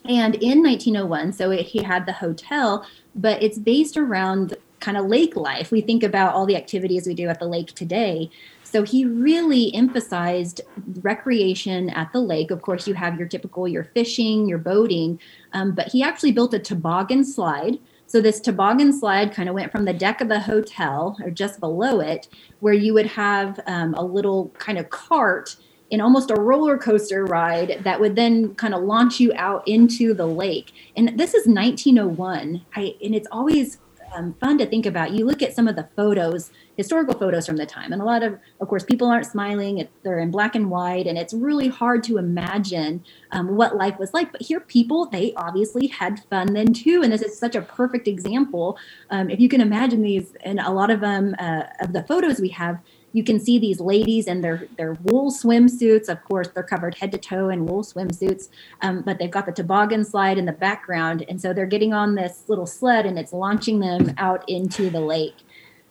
[0.08, 5.06] And in 1901, so it, he had the hotel, but it's based around kind of
[5.06, 5.72] lake life.
[5.72, 8.30] We think about all the activities we do at the lake today.
[8.62, 10.60] So he really emphasized
[11.00, 12.50] recreation at the lake.
[12.50, 15.18] Of course, you have your typical your fishing, your boating,
[15.52, 17.78] um, but he actually built a toboggan slide
[18.16, 21.60] so this toboggan slide kind of went from the deck of the hotel or just
[21.60, 22.28] below it,
[22.60, 25.56] where you would have um, a little kind of cart
[25.90, 30.14] in almost a roller coaster ride that would then kind of launch you out into
[30.14, 30.72] the lake.
[30.96, 32.64] And this is 1901.
[32.74, 33.76] I, and it's always
[34.14, 35.10] um, fun to think about.
[35.10, 38.22] You look at some of the photos, historical photos from the time, and a lot
[38.22, 39.78] of, of course, people aren't smiling.
[39.78, 43.98] It, they're in black and white, and it's really hard to imagine um, what life
[43.98, 44.32] was like.
[44.32, 47.02] But here, people, they obviously had fun then too.
[47.02, 48.78] And this is such a perfect example.
[49.10, 52.40] Um, if you can imagine these, and a lot of them, uh, of the photos
[52.40, 52.78] we have,
[53.12, 56.10] you can see these ladies in their their wool swimsuits.
[56.10, 58.50] Of course, they're covered head to toe in wool swimsuits,
[58.82, 62.14] um, but they've got the toboggan slide in the background, and so they're getting on
[62.14, 65.36] this little sled, and it's launching them out into the lake.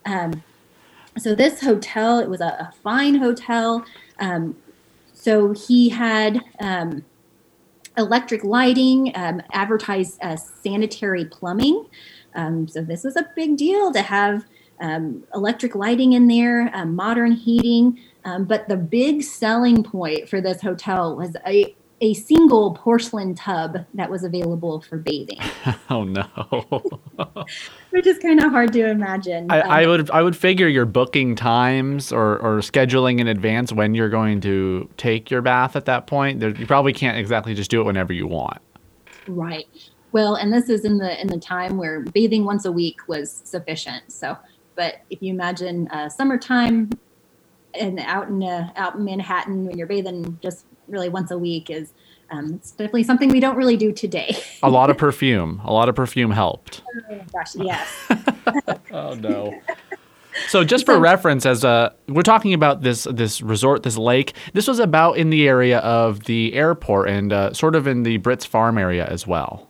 [0.05, 0.43] Um,
[1.17, 3.85] so this hotel, it was a, a fine hotel.
[4.19, 4.57] Um,
[5.13, 7.03] so he had um,
[7.97, 11.87] electric lighting, um, advertised uh, sanitary plumbing.
[12.35, 14.45] Um, so this was a big deal to have
[14.81, 17.99] um, electric lighting in there, um, modern heating.
[18.23, 24.09] But the big selling point for this hotel was a a single porcelain tub that
[24.09, 25.39] was available for bathing.
[25.89, 26.23] oh no.
[27.91, 29.49] Which is kind of hard to imagine.
[29.49, 33.71] I, um, I, would I would figure you're booking times or, or scheduling in advance
[33.71, 36.41] when you're going to take your bath at that point.
[36.41, 38.61] There, you probably can't exactly just do it whenever you want.
[39.27, 39.65] Right.
[40.11, 43.31] Well, and this is in the in the time where bathing once a week was
[43.31, 44.11] sufficient.
[44.11, 44.37] So,
[44.75, 46.89] but if you imagine uh, summertime
[47.73, 51.69] and out in uh, out in Manhattan when you're bathing just really once a week
[51.69, 51.93] is
[52.31, 54.35] um, it's definitely something we don't really do today.
[54.63, 55.61] a lot of perfume.
[55.63, 56.81] A lot of perfume helped.
[57.09, 57.87] Oh gosh, yes.
[58.91, 59.59] oh no.
[60.47, 64.67] So just for reference, as uh, we're talking about this this resort, this lake, this
[64.67, 68.45] was about in the area of the airport and uh, sort of in the Brits
[68.45, 69.69] Farm area as well.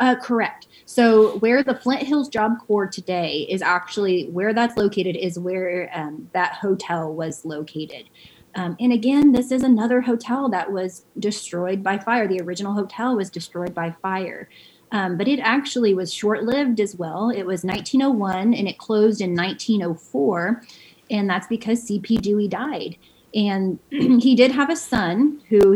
[0.00, 0.66] Uh, correct.
[0.86, 5.90] So where the Flint Hills Job Corps today is actually where that's located is where
[5.94, 8.08] um, that hotel was located.
[8.54, 12.28] Um, and again, this is another hotel that was destroyed by fire.
[12.28, 14.48] The original hotel was destroyed by fire.
[14.90, 17.30] Um, but it actually was short lived as well.
[17.30, 20.62] It was 1901 and it closed in 1904.
[21.10, 22.18] And that's because C.P.
[22.18, 22.96] Dewey died.
[23.34, 25.74] And he did have a son who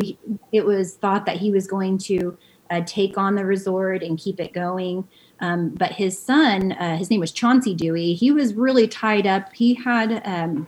[0.52, 2.36] it was thought that he was going to
[2.68, 5.08] uh, take on the resort and keep it going.
[5.40, 9.52] Um, but his son, uh, his name was Chauncey Dewey, he was really tied up.
[9.54, 10.66] He had um,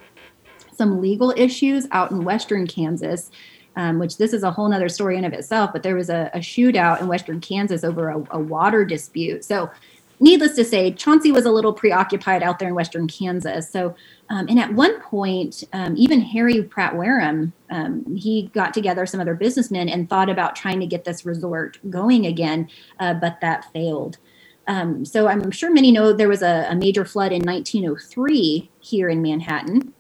[0.79, 3.31] some legal issues out in Western Kansas.
[3.77, 6.33] Um, which this is a whole nother story in of itself, but there was a,
[6.35, 9.45] a shootout in Western Kansas over a, a, water dispute.
[9.45, 9.71] So
[10.19, 13.71] needless to say, Chauncey was a little preoccupied out there in Western Kansas.
[13.71, 13.95] So,
[14.31, 19.21] um, and at one point, um, even Harry Pratt Wareham, um, he got together some
[19.21, 22.69] other businessmen and thought about trying to get this resort going again,
[23.01, 24.19] uh, but that failed.
[24.67, 29.09] Um, so I'm sure many know there was a, a major flood in 1903 here
[29.09, 29.95] in Manhattan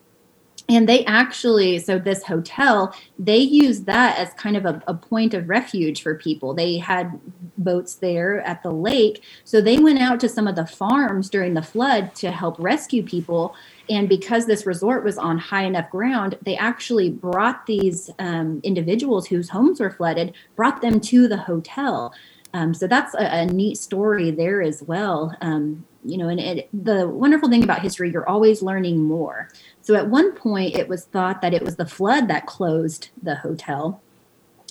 [0.68, 5.32] and they actually so this hotel they used that as kind of a, a, point
[5.32, 6.52] of refuge for people.
[6.52, 7.18] They had
[7.56, 9.24] boats there at the lake.
[9.44, 13.02] So they went out to some of the farms during the flood to help rescue
[13.02, 13.54] people.
[13.88, 19.26] And because this resort was on high enough ground they actually brought these um, individuals
[19.26, 22.12] whose homes were flooded brought them to the hotel.
[22.54, 25.36] Um, so that's a, a, neat story there as well.
[25.42, 29.48] Um, you know and it, the wonderful thing about history you're always learning more
[29.88, 33.36] so at one point, it was thought that it was the flood that closed the
[33.36, 34.02] hotel,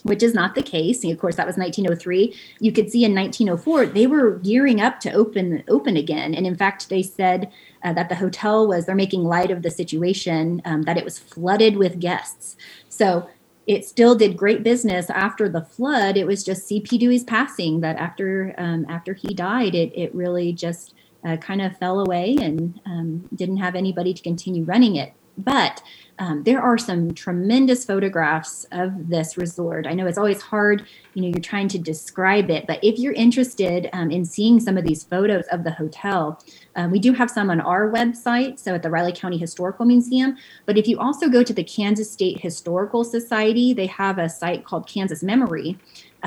[0.03, 1.03] which is not the case.
[1.03, 2.35] And of course, that was 1903.
[2.59, 6.53] You could see in 1904 they were gearing up to open open again, and in
[6.53, 7.51] fact, they said
[7.83, 11.17] uh, that the hotel was they're making light of the situation, um, that it was
[11.17, 12.55] flooded with guests.
[12.87, 13.27] So
[13.65, 16.15] it still did great business after the flood.
[16.15, 16.95] It was just C.P.
[16.99, 20.93] Dewey's passing that after um, after he died, it it really just
[21.27, 25.13] uh, kind of fell away and um, didn't have anybody to continue running it.
[25.37, 25.83] But
[26.19, 29.85] um, there are some tremendous photographs of this resort.
[29.85, 33.13] I know it's always hard, you know, you're trying to describe it, but if you're
[33.13, 36.41] interested um, in seeing some of these photos of the hotel,
[36.75, 40.37] uh, we do have some on our website, so at the Riley County Historical Museum.
[40.65, 44.65] But if you also go to the Kansas State Historical Society, they have a site
[44.65, 45.77] called Kansas Memory.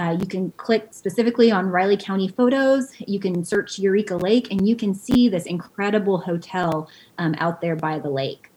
[0.00, 2.90] Uh, you can click specifically on Riley County photos.
[3.06, 7.76] You can search Eureka Lake, and you can see this incredible hotel um, out there
[7.76, 8.50] by the lake.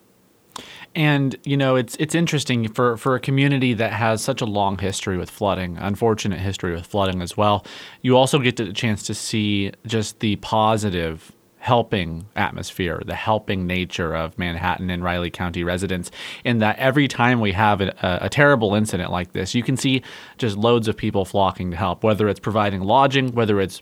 [0.95, 4.77] And you know, it's it's interesting for for a community that has such a long
[4.77, 7.65] history with flooding, unfortunate history with flooding as well.
[8.01, 14.13] You also get the chance to see just the positive helping atmosphere, the helping nature
[14.13, 16.11] of Manhattan and Riley County residents,
[16.43, 20.01] in that every time we have a, a, terrible incident like this, you can see
[20.37, 23.81] just loads of people flocking to help, whether it's providing lodging, whether it's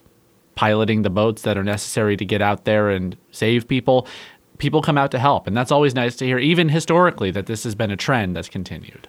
[0.53, 4.05] piloting the boats that are necessary to get out there and save people.
[4.59, 7.63] People come out to help, and that's always nice to hear, even historically, that this
[7.63, 9.07] has been a trend that's continued.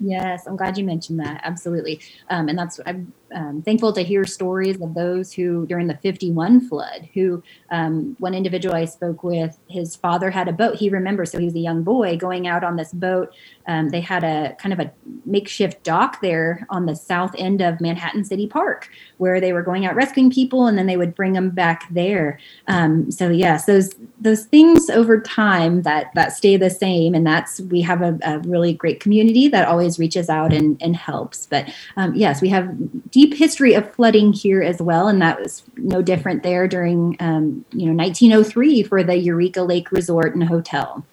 [0.00, 1.42] Yes, I'm glad you mentioned that.
[1.44, 2.00] Absolutely.
[2.30, 6.68] Um, and that's, I'm um, thankful to hear stories of those who, during the 51
[6.68, 10.76] flood, who um, one individual I spoke with, his father had a boat.
[10.76, 13.34] He remembers, so he was a young boy going out on this boat.
[13.66, 14.92] Um, they had a kind of a
[15.24, 19.86] makeshift dock there on the south end of Manhattan City Park where they were going
[19.86, 22.38] out rescuing people and then they would bring them back there.
[22.68, 27.14] Um, so, yes, those those things over time that that stay the same.
[27.14, 30.94] And that's, we have a, a really great community that always reaches out and, and
[30.94, 31.46] helps.
[31.46, 32.70] But um, yes, we have
[33.10, 37.64] deep history of flooding here as well, and that was no different there during um,
[37.72, 41.06] you know 1903 for the Eureka Lake Resort and Hotel.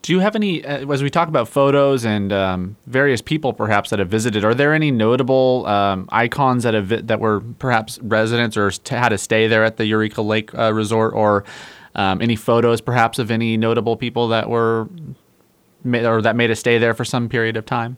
[0.00, 3.90] Do you have any, uh, as we talk about photos and um, various people perhaps
[3.90, 8.56] that have visited, are there any notable um, icons that have that were perhaps residents
[8.56, 11.44] or had to stay there at the Eureka Lake uh, Resort, or
[11.94, 14.88] Um, any photos, perhaps, of any notable people that were
[15.84, 17.96] or that made a stay there for some period of time?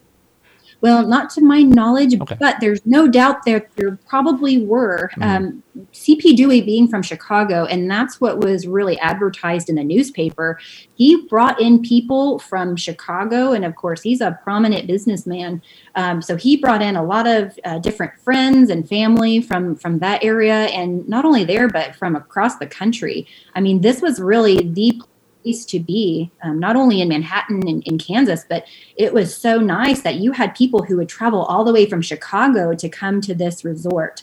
[0.81, 2.37] Well, not to my knowledge, okay.
[2.41, 5.11] but there's no doubt there there probably were.
[5.17, 5.23] Mm-hmm.
[5.23, 5.63] Um,
[5.93, 6.35] C.P.
[6.35, 10.59] Dewey being from Chicago, and that's what was really advertised in the newspaper.
[10.95, 15.63] He brought in people from Chicago, and of course, he's a prominent businessman.
[15.95, 19.99] Um, so he brought in a lot of uh, different friends and family from from
[19.99, 23.27] that area, and not only there, but from across the country.
[23.55, 25.01] I mean, this was really the
[25.43, 28.65] place to be, um, not only in Manhattan and in Kansas, but
[28.97, 32.03] it was so nice that you had people who would travel all the way from
[32.03, 34.23] Chicago to come to this resort.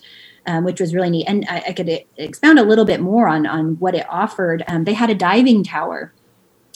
[0.49, 1.25] Um, which was really neat.
[1.25, 4.63] And I, I, could expound a little bit more on on what it offered.
[4.69, 6.13] Um, they had a diving tower.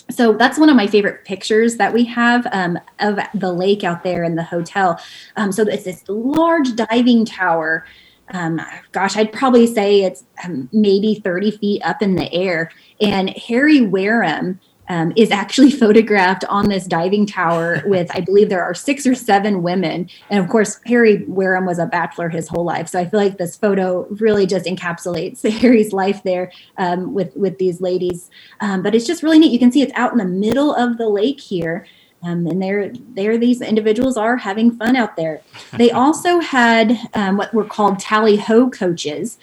[0.09, 4.03] So that's one of my favorite pictures that we have um, of the lake out
[4.03, 4.99] there in the hotel.
[5.37, 7.85] Um, so it's this large diving tower
[8.31, 8.61] um,
[8.91, 12.71] gosh, I'd probably say it's um, maybe 30 feet up in the air.
[12.99, 14.59] And Harry Wareham
[14.89, 19.15] um, is actually photographed on this diving tower with, I believe there are six or
[19.15, 20.09] seven women.
[20.29, 22.89] And of course, Harry Wareham was a bachelor his whole life.
[22.89, 27.57] So I feel like this photo really just encapsulates Harry's life there um, with, with
[27.57, 28.29] these ladies.
[28.59, 29.51] Um, but it's just really neat.
[29.51, 31.85] You can see it's out in the middle of the lake here.
[32.23, 35.41] Um, and there, there these individuals are having fun out there.
[35.77, 39.37] They also had um, what were called tally ho coaches,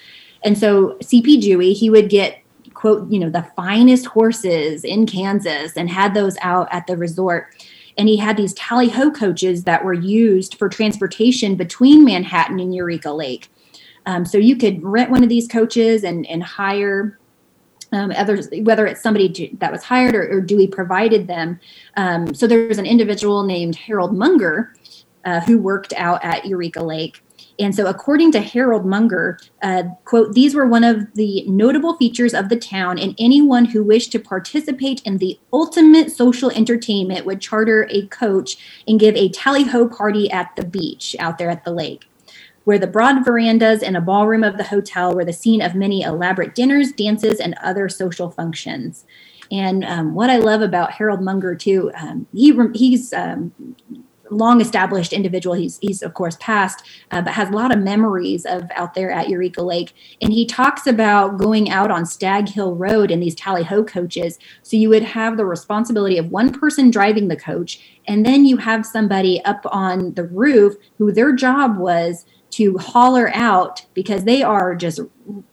[0.45, 2.41] and so CP Dewey he would get
[2.75, 7.49] quote you know the finest horses in Kansas and had those out at the resort.
[7.97, 12.73] And he had these tally ho coaches that were used for transportation between Manhattan and
[12.73, 13.51] Eureka Lake.
[14.07, 17.18] Um, so you could rent one of these coaches and, and hire
[17.93, 21.59] um, whether it's somebody that was hired or, or Dewey provided them.
[21.97, 24.75] Um, so there's an individual named Harold Munger
[25.25, 27.23] uh, who worked out at Eureka Lake.
[27.61, 32.33] And so, according to Harold Munger, uh, quote, these were one of the notable features
[32.33, 37.41] of the town, and anyone who wished to participate in the ultimate social entertainment would
[37.41, 41.65] charter a coach and give a tally ho party at the beach out there at
[41.65, 42.08] the lake
[42.69, 46.03] where the broad verandas and a ballroom of the hotel were the scene of many
[46.03, 49.07] elaborate dinners, dances, and other social functions.
[49.51, 53.55] And um, what I love about Harold Munger too, um, he he's um,
[54.31, 55.57] long established individual.
[55.57, 59.11] He's he's of course passed, uh, but has a lot of memories of out there
[59.11, 59.95] at Eureka Lake.
[60.21, 64.39] And he talks about going out on Stag Hill Road in these tally ho coaches.
[64.63, 68.59] So you would have the responsibility of one person driving the coach, and then you
[68.59, 72.27] have somebody up on the roof who their job was
[72.59, 74.99] to holler out because they are just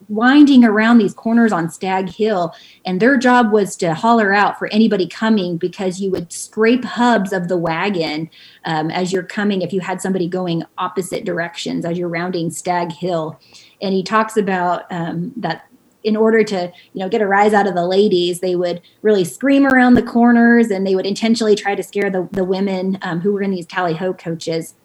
[0.09, 2.51] winding around these corners on Stag Hill.
[2.83, 7.31] And their job was to holler out for anybody coming because you would scrape hubs
[7.31, 8.27] of the wagon
[8.65, 12.91] um, as you're coming if you had somebody going opposite directions as you're rounding Stag
[12.91, 13.39] Hill.
[13.83, 15.67] And he talks about um, that
[16.03, 19.25] in order to you know get a rise out of the ladies they would really
[19.25, 23.19] scream around the corners and they would intentionally try to scare the, the women um,
[23.21, 24.75] who were in these tally ho coaches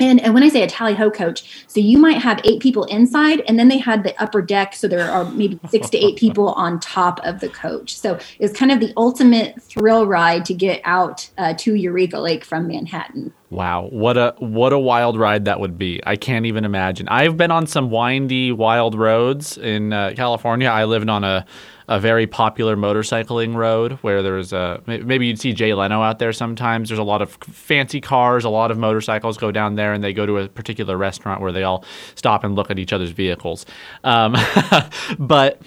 [0.00, 2.84] and, and when I say a tally ho coach, so you might have eight people
[2.84, 6.16] inside, and then they had the upper deck, so there are maybe six to eight
[6.24, 7.96] people on top of the coach.
[7.96, 12.44] So it's kind of the ultimate thrill ride to get out uh, to Eureka Lake
[12.44, 13.32] from Manhattan.
[13.54, 16.00] Wow, what a what a wild ride that would be!
[16.04, 17.06] I can't even imagine.
[17.08, 20.68] I've been on some windy, wild roads in uh, California.
[20.68, 21.46] I lived on a
[21.86, 26.32] a very popular motorcycling road where there's a maybe you'd see Jay Leno out there
[26.32, 26.88] sometimes.
[26.88, 30.12] There's a lot of fancy cars, a lot of motorcycles go down there, and they
[30.12, 31.84] go to a particular restaurant where they all
[32.16, 33.66] stop and look at each other's vehicles.
[34.02, 34.34] Um,
[35.20, 35.62] but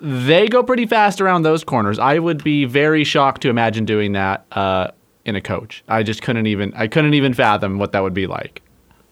[0.00, 2.00] they go pretty fast around those corners.
[2.00, 4.88] I would be very shocked to imagine doing that uh,
[5.26, 5.84] in a coach.
[5.88, 8.62] I just couldn't even I couldn't even fathom what that would be like.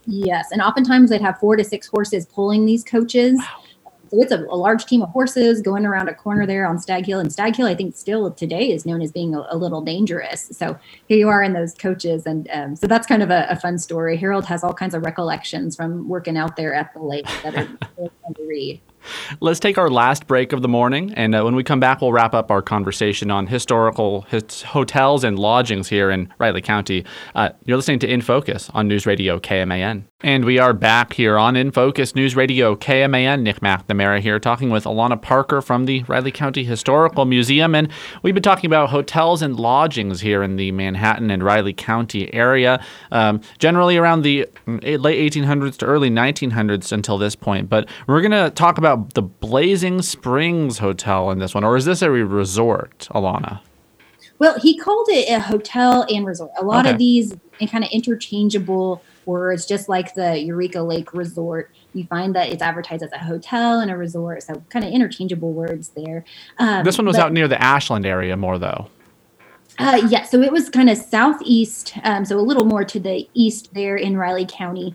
[0.07, 3.37] Yes, and oftentimes they'd have four to six horses pulling these coaches.
[3.39, 3.62] Wow.
[4.11, 7.07] So it's a, a, large team of horses going around a corner there on Stag
[7.07, 7.19] Hill.
[7.19, 10.51] And Stag Hill, I think, still today is known as being a, a little dangerous.
[10.53, 12.25] So here you are in those coaches.
[12.27, 14.17] And um, so that's kind of a, a, fun story.
[14.17, 17.67] Harold has all kinds of recollections from working out there at the lake that are
[17.97, 18.81] fun to read.
[19.41, 22.13] Let's take our last break of the morning, and uh, when we come back, we'll
[22.13, 27.05] wrap up our conversation on historical his- hotels and lodgings here in Riley County.
[27.35, 30.05] Uh, you're listening to In Focus on News Radio KMAN.
[30.25, 33.43] And we are back here on In Focus News Radio KMAN.
[33.43, 37.75] Nick McNamara here talking with Allana Parker from the Riley County Historical Museum.
[37.75, 37.91] And
[38.23, 42.83] we've been talking about hotels and lodgings here in the Manhattan and Riley County area,
[43.13, 47.69] um, generally around the late 1800s to early 1900s until this point.
[47.69, 51.84] But we're going to talk about the Blasing Springs Hotel in this one, or is
[51.84, 53.61] this a resort, Allana?
[54.38, 56.51] Well, he called it a hotel and resort.
[56.59, 56.92] A lot okay.
[56.92, 57.34] of these
[57.70, 61.70] kind of interchangeable words, just like the Eureka Lake Resort.
[61.92, 65.53] you find that it's advertised as a hotel and a resort, so kind of interchangeable
[65.53, 66.24] words there.
[66.59, 68.88] Um, this one was but, out near the Ashland area more, though.
[69.78, 73.28] Uh, yeah, so it was kind of southeast, um, so a little more to the
[73.34, 74.95] east there in Riley County.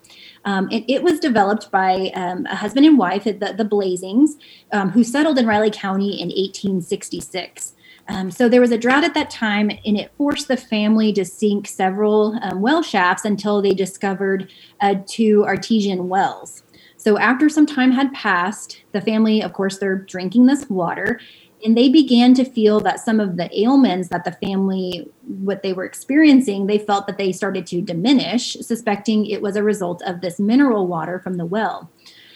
[0.49, 4.31] Um, and it was developed by um, a husband and wife, the, the Blasings,
[4.71, 7.75] um, who settled in Riley County in 1866.
[8.07, 11.23] Um, so there was a drought at that time, and it forced the family to
[11.23, 16.63] sink several um, well shafts until they discovered uh, two artesian wells.
[16.97, 21.19] So after some time had passed, the family, of course, they're drinking this water,
[21.63, 25.73] and they began to feel that some of the ailments that the family what they
[25.73, 30.21] were experiencing they felt that they started to diminish suspecting it was a result of
[30.21, 31.91] this mineral water from the well.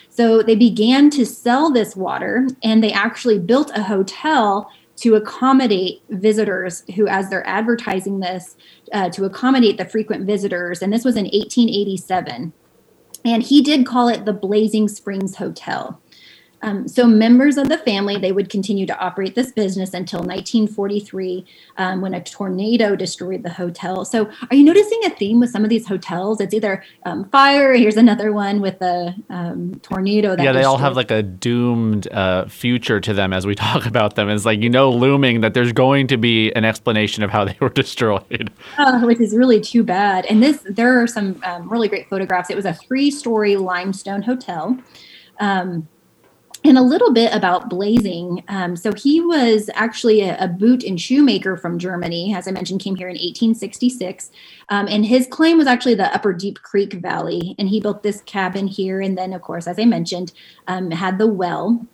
[0.09, 6.03] So they began to sell this water and they actually built a hotel to accommodate
[6.09, 8.55] visitors who as they're advertising this
[8.91, 12.53] uh, to accommodate the frequent visitors and this was in 1887
[13.25, 15.99] and he did call it the Blasing springs hotel
[16.63, 21.45] um, so members of the family, they would continue to operate this business until 1943
[21.77, 24.05] um, when a tornado destroyed the hotel.
[24.05, 26.39] So are you noticing a theme with some of these hotels?
[26.39, 30.29] It's either um, fire, here's another one with a um, tornado.
[30.29, 30.65] yeah, they destroyed.
[30.65, 34.29] all have like a doomed uh, future to them as we talk about them.
[34.29, 37.57] It's like, you know, looming that there's going to be an explanation of how they
[37.59, 38.51] were destroyed.
[38.77, 40.25] Uh, which is really too bad.
[40.27, 42.49] And this, there are some um, really great photographs.
[42.49, 44.79] It was a three story limestone hotel.
[45.39, 45.89] Um,
[46.63, 48.43] and a little bit about Blasing.
[48.47, 52.79] Um, so he was actually a, a, boot and shoemaker from Germany, as I mentioned,
[52.79, 54.31] came here in 1866.
[54.69, 57.55] Um, and his claim was actually the Upper Deep Creek Valley.
[57.59, 59.01] And he built this cabin here.
[59.01, 60.31] And then, of course, as I mentioned,
[60.67, 61.85] um, had the well.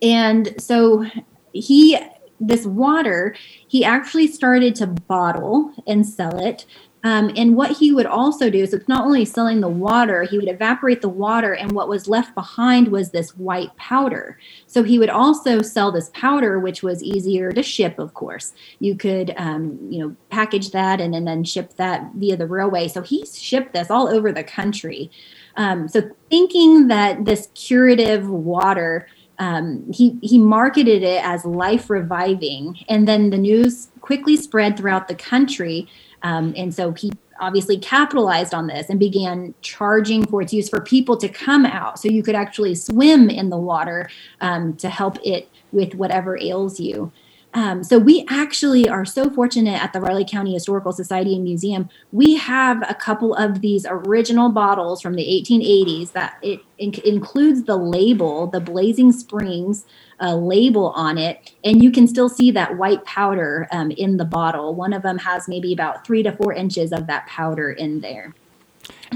[0.00, 1.04] And so
[1.52, 1.98] he
[2.40, 3.36] this water,
[3.68, 6.64] he actually started to bottle and sell it
[7.02, 10.38] um, and what he would also do is it's not only selling the water, he
[10.38, 14.38] would evaporate the water, and what was left behind was this white powder.
[14.66, 18.52] So he would also sell this powder, which was easier to ship, of course.
[18.80, 22.88] You could, um, you know, package that and, and then ship that via the railway.
[22.88, 25.10] So he shipped this all over the country.
[25.56, 32.84] Um, so thinking that this curative water, um, he he marketed it as life reviving,
[32.90, 35.88] and then the news quickly spread throughout the country
[36.22, 40.80] um, and so he obviously capitalized on this and began charging for its use for
[40.80, 44.08] people to come out so you could actually swim in the water
[44.40, 47.10] um, to help it with whatever ails you.
[47.52, 51.88] Um, so we actually are so fortunate at the Riley County Historical Society and Museum.
[52.12, 57.76] We have a couple of these original bottles from the 1880s that it includes the
[57.76, 59.84] label, the Blasing Springs
[60.20, 64.24] uh, label on it, and you can still see that white powder um, in the
[64.24, 64.74] bottle.
[64.74, 68.34] One of them has maybe about three to four inches of that powder in there.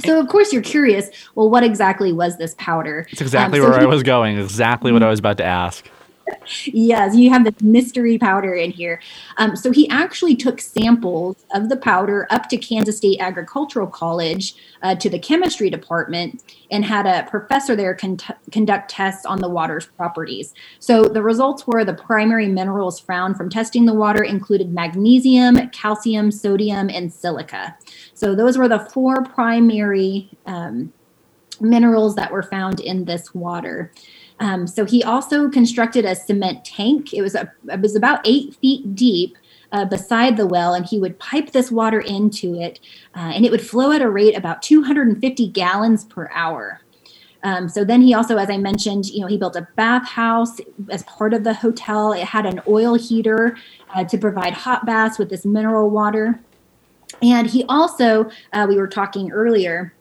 [0.05, 1.09] So of course you're curious.
[1.37, 3.07] Well, what exactly was this powder?
[3.11, 4.39] It's exactly um, so where he, I was going.
[4.39, 5.89] Exactly what I was about to ask
[6.67, 9.01] yes, you have this mystery powder in here.
[9.37, 14.55] Um, so he actually took samples of the powder up to Kansas State Agricultural College
[14.83, 18.19] uh, to the chemistry department and had a professor there con-
[18.51, 20.55] conduct tests on the water's properties.
[20.79, 26.31] So the results were the primary minerals found from testing the water included magnesium, calcium,
[26.31, 27.77] sodium, and silica.
[28.15, 30.93] So those were the four primary um,
[31.61, 33.93] minerals that were found in this water.
[34.41, 37.15] Um, so he also constructed a cement tank.
[37.15, 39.37] It was a, it was about eight feet deep.
[39.73, 42.79] Uh, beside the well, and he would pipe this water into it,
[43.17, 46.81] uh, and it would flow at a rate about 250 gallons per hour.
[47.45, 50.59] Um, so then he also, as I mentioned, you know, he built a bathhouse
[50.91, 52.13] as part of the hotel.
[52.13, 53.57] It had an oil heater
[53.95, 56.41] uh, to provide hot baths with this mineral water.
[57.23, 59.93] And he also, uh, we were talking earlier,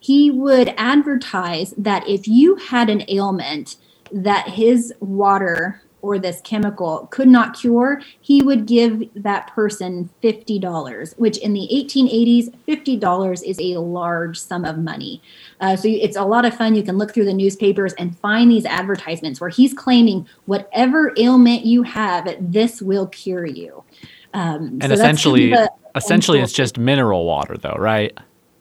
[0.00, 3.76] he would advertise that if you had an ailment
[4.12, 11.18] that his water or this chemical could not cure, he would give that person $50,
[11.18, 15.20] which in the 1880s, $50 is a large sum of money.
[15.60, 16.74] Uh, so it's a lot of fun.
[16.74, 21.64] You can look through the newspapers and find these advertisements where he's claiming whatever ailment
[21.64, 23.82] you have, this will cure you.
[24.34, 25.54] Um, and so essentially,
[25.96, 28.16] essentially, it's just mineral water, though, right?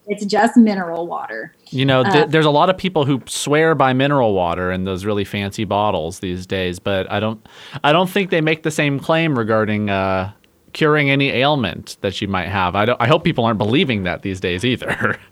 [0.08, 1.54] It's just mineral water.
[1.70, 4.86] You know, th- uh, there's a lot of people who swear by mineral water in
[4.86, 7.46] those really fancy bottles these days, but I don't,
[7.84, 10.32] I don't think they make the same claim regarding uh,
[10.74, 12.76] curing any ailment that you might have.
[12.76, 13.02] I don't.
[13.02, 15.20] I hope people aren't believing that these days either.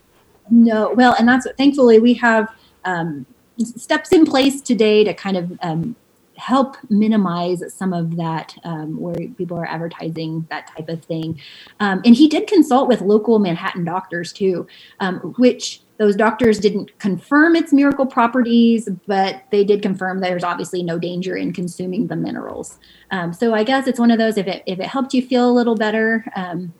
[0.52, 2.54] No, well, and that's thankfully we have
[2.84, 3.26] um,
[3.58, 5.96] steps in place today to kind of um,
[6.38, 11.40] help minimize some of that um, where people are advertising that type of thing.
[11.80, 14.68] Um, and he did consult with local Manhattan doctors too,
[15.00, 20.84] um, which those doctors didn't confirm its miracle properties, but they did confirm there's obviously
[20.84, 22.80] no danger in consuming the minerals.
[23.12, 25.50] Um, so I guess it's one of those if it if it helped you feel
[25.50, 26.26] a little better.
[26.36, 26.74] Um,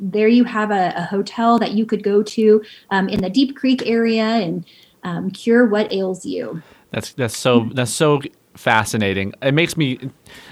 [0.00, 2.60] there you have a, a, hotel that you could go to
[2.90, 4.66] um, in the Deep Creek area and
[5.04, 6.60] um, cure what ails you.
[6.90, 8.20] That's that's so that's so
[8.54, 9.32] fascinating.
[9.42, 9.98] It makes me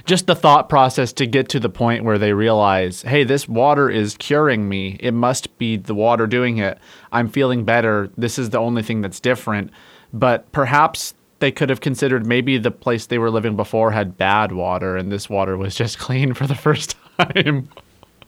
[0.04, 3.90] just the thought process to get to the point where they realize, hey, this water
[3.90, 4.96] is curing me.
[5.00, 6.78] It must be the water doing it.
[7.12, 8.10] I'm feeling better.
[8.16, 9.70] This is the only thing that's different.
[10.12, 14.52] But perhaps they could have considered maybe the place they were living before had bad
[14.52, 17.68] water and this water was just clean for the first time.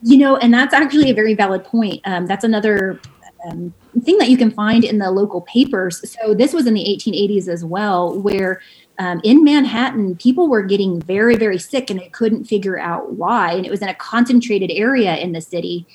[0.01, 2.01] You know, and that's actually a very valid point.
[2.03, 2.99] Um, that's another
[3.45, 6.09] um, thing that you can find in the local papers.
[6.09, 8.61] So this was in the 1880s as well, where
[8.99, 13.53] um, in Manhattan, people were getting very, very sick and they couldn't figure out why.
[13.53, 15.87] And it was in a concentrated area in the city.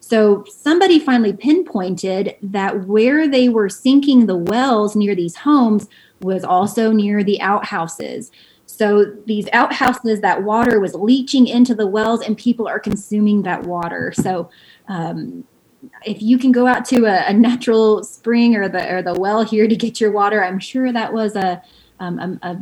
[0.00, 5.88] So somebody finally pinpointed that where they were sinking the wells near these homes
[6.20, 8.30] was also near the outhouses.
[8.66, 13.62] So these outhouses, that water was leaching into the wells, and people are consuming that
[13.62, 14.12] water.
[14.14, 14.50] So
[14.88, 15.44] um,
[16.04, 19.42] if you can go out to a, a, natural spring or the or the well
[19.42, 21.62] here to get your water, I'm sure that was a
[22.00, 22.60] um, a, a,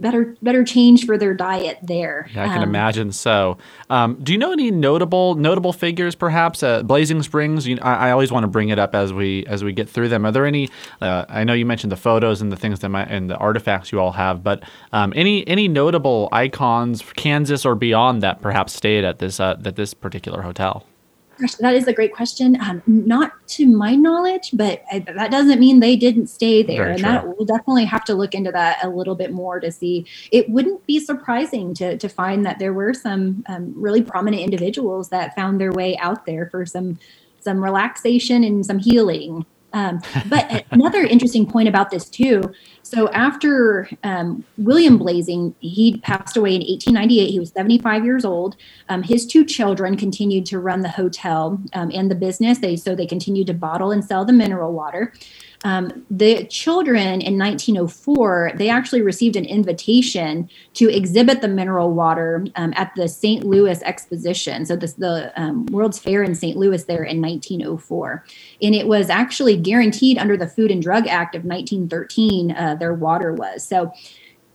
[0.00, 2.28] better better change for their diet there.
[2.32, 3.58] Yeah, I can um, imagine so.
[3.90, 6.62] Um, do you know any notable notable figures, perhaps?
[6.62, 7.66] Uh, Blasing Springs.
[7.66, 10.08] You, I, I, always want to bring it up as we as we get through
[10.08, 10.24] them.
[10.24, 10.68] Are there any?
[11.00, 13.92] Uh, I know you mentioned the photos and the things that might, and the artifacts
[13.92, 14.62] you all have, but
[14.92, 19.76] um, any any notable icons, Kansas or beyond, that perhaps stayed at this uh, at
[19.76, 20.84] this particular hotel?
[21.40, 22.60] Gosh, that is a great question.
[22.60, 26.84] Um, not to my knowledge, but I, that doesn't mean they didn't stay there.
[26.84, 27.08] Very and true.
[27.08, 30.04] that we'll definitely have to look into that a little bit more to see.
[30.32, 35.10] It wouldn't be surprising to, to find that there were some um, really prominent individuals
[35.10, 36.98] that found their way out there for some
[37.40, 39.46] some relaxation and some healing.
[39.72, 42.42] Um, but another interesting point about this too.
[42.82, 47.30] So after um, William Blasing, he passed away in 1898.
[47.30, 48.56] He was 75 years old.
[48.88, 52.58] Um, his two children continued to run the hotel um, and the business.
[52.58, 55.12] They so they continued to bottle and sell the mineral water.
[55.64, 62.46] Um, the children in 1904, they actually received an invitation to exhibit the mineral water
[62.54, 63.44] um, at the St.
[63.44, 64.64] Louis Exposition.
[64.66, 66.56] So, this the um, World's Fair in St.
[66.56, 68.24] Louis there in 1904,
[68.62, 72.52] and it was actually guaranteed under the Food and Drug Act of 1913.
[72.52, 73.92] Uh, their water was so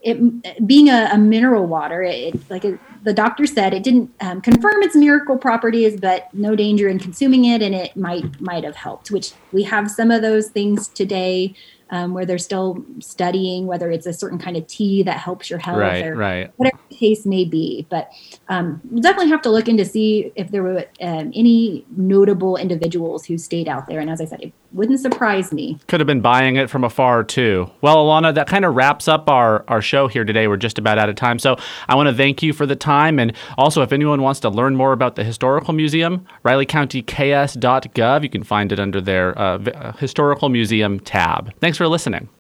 [0.04, 4.42] it being a, a mineral water, it, like it, the doctor said, it didn't um,
[4.42, 8.76] confirm its miracle properties, but no danger in consuming it, and it might might have
[8.76, 9.12] helped.
[9.12, 11.56] Which we have some of those things today
[11.94, 15.60] um, where they're still studying whether it's a certain kind of tea that helps your
[15.60, 16.52] health right, or right.
[16.58, 17.86] whatever the case may be.
[17.90, 18.12] But
[18.50, 23.26] um, we'll definitely have to look into see if there were um, any notable individuals
[23.26, 24.00] who stayed out there.
[24.00, 25.78] And as I said, it wouldn't surprise me.
[25.88, 27.70] Could have been buying it from afar too.
[27.82, 30.48] Well, Allana, that kind of wraps up our, our show here today.
[30.48, 31.40] We're just about out of time.
[31.40, 31.58] So
[31.88, 33.20] I want to thank you for the time.
[33.20, 38.44] And also, if anyone wants to learn more about the Historical Museum, RileyCountyKS.gov, you can
[38.44, 41.54] find it under their uh, uh Historical Museum tab.
[41.60, 42.30] Thanks for listening.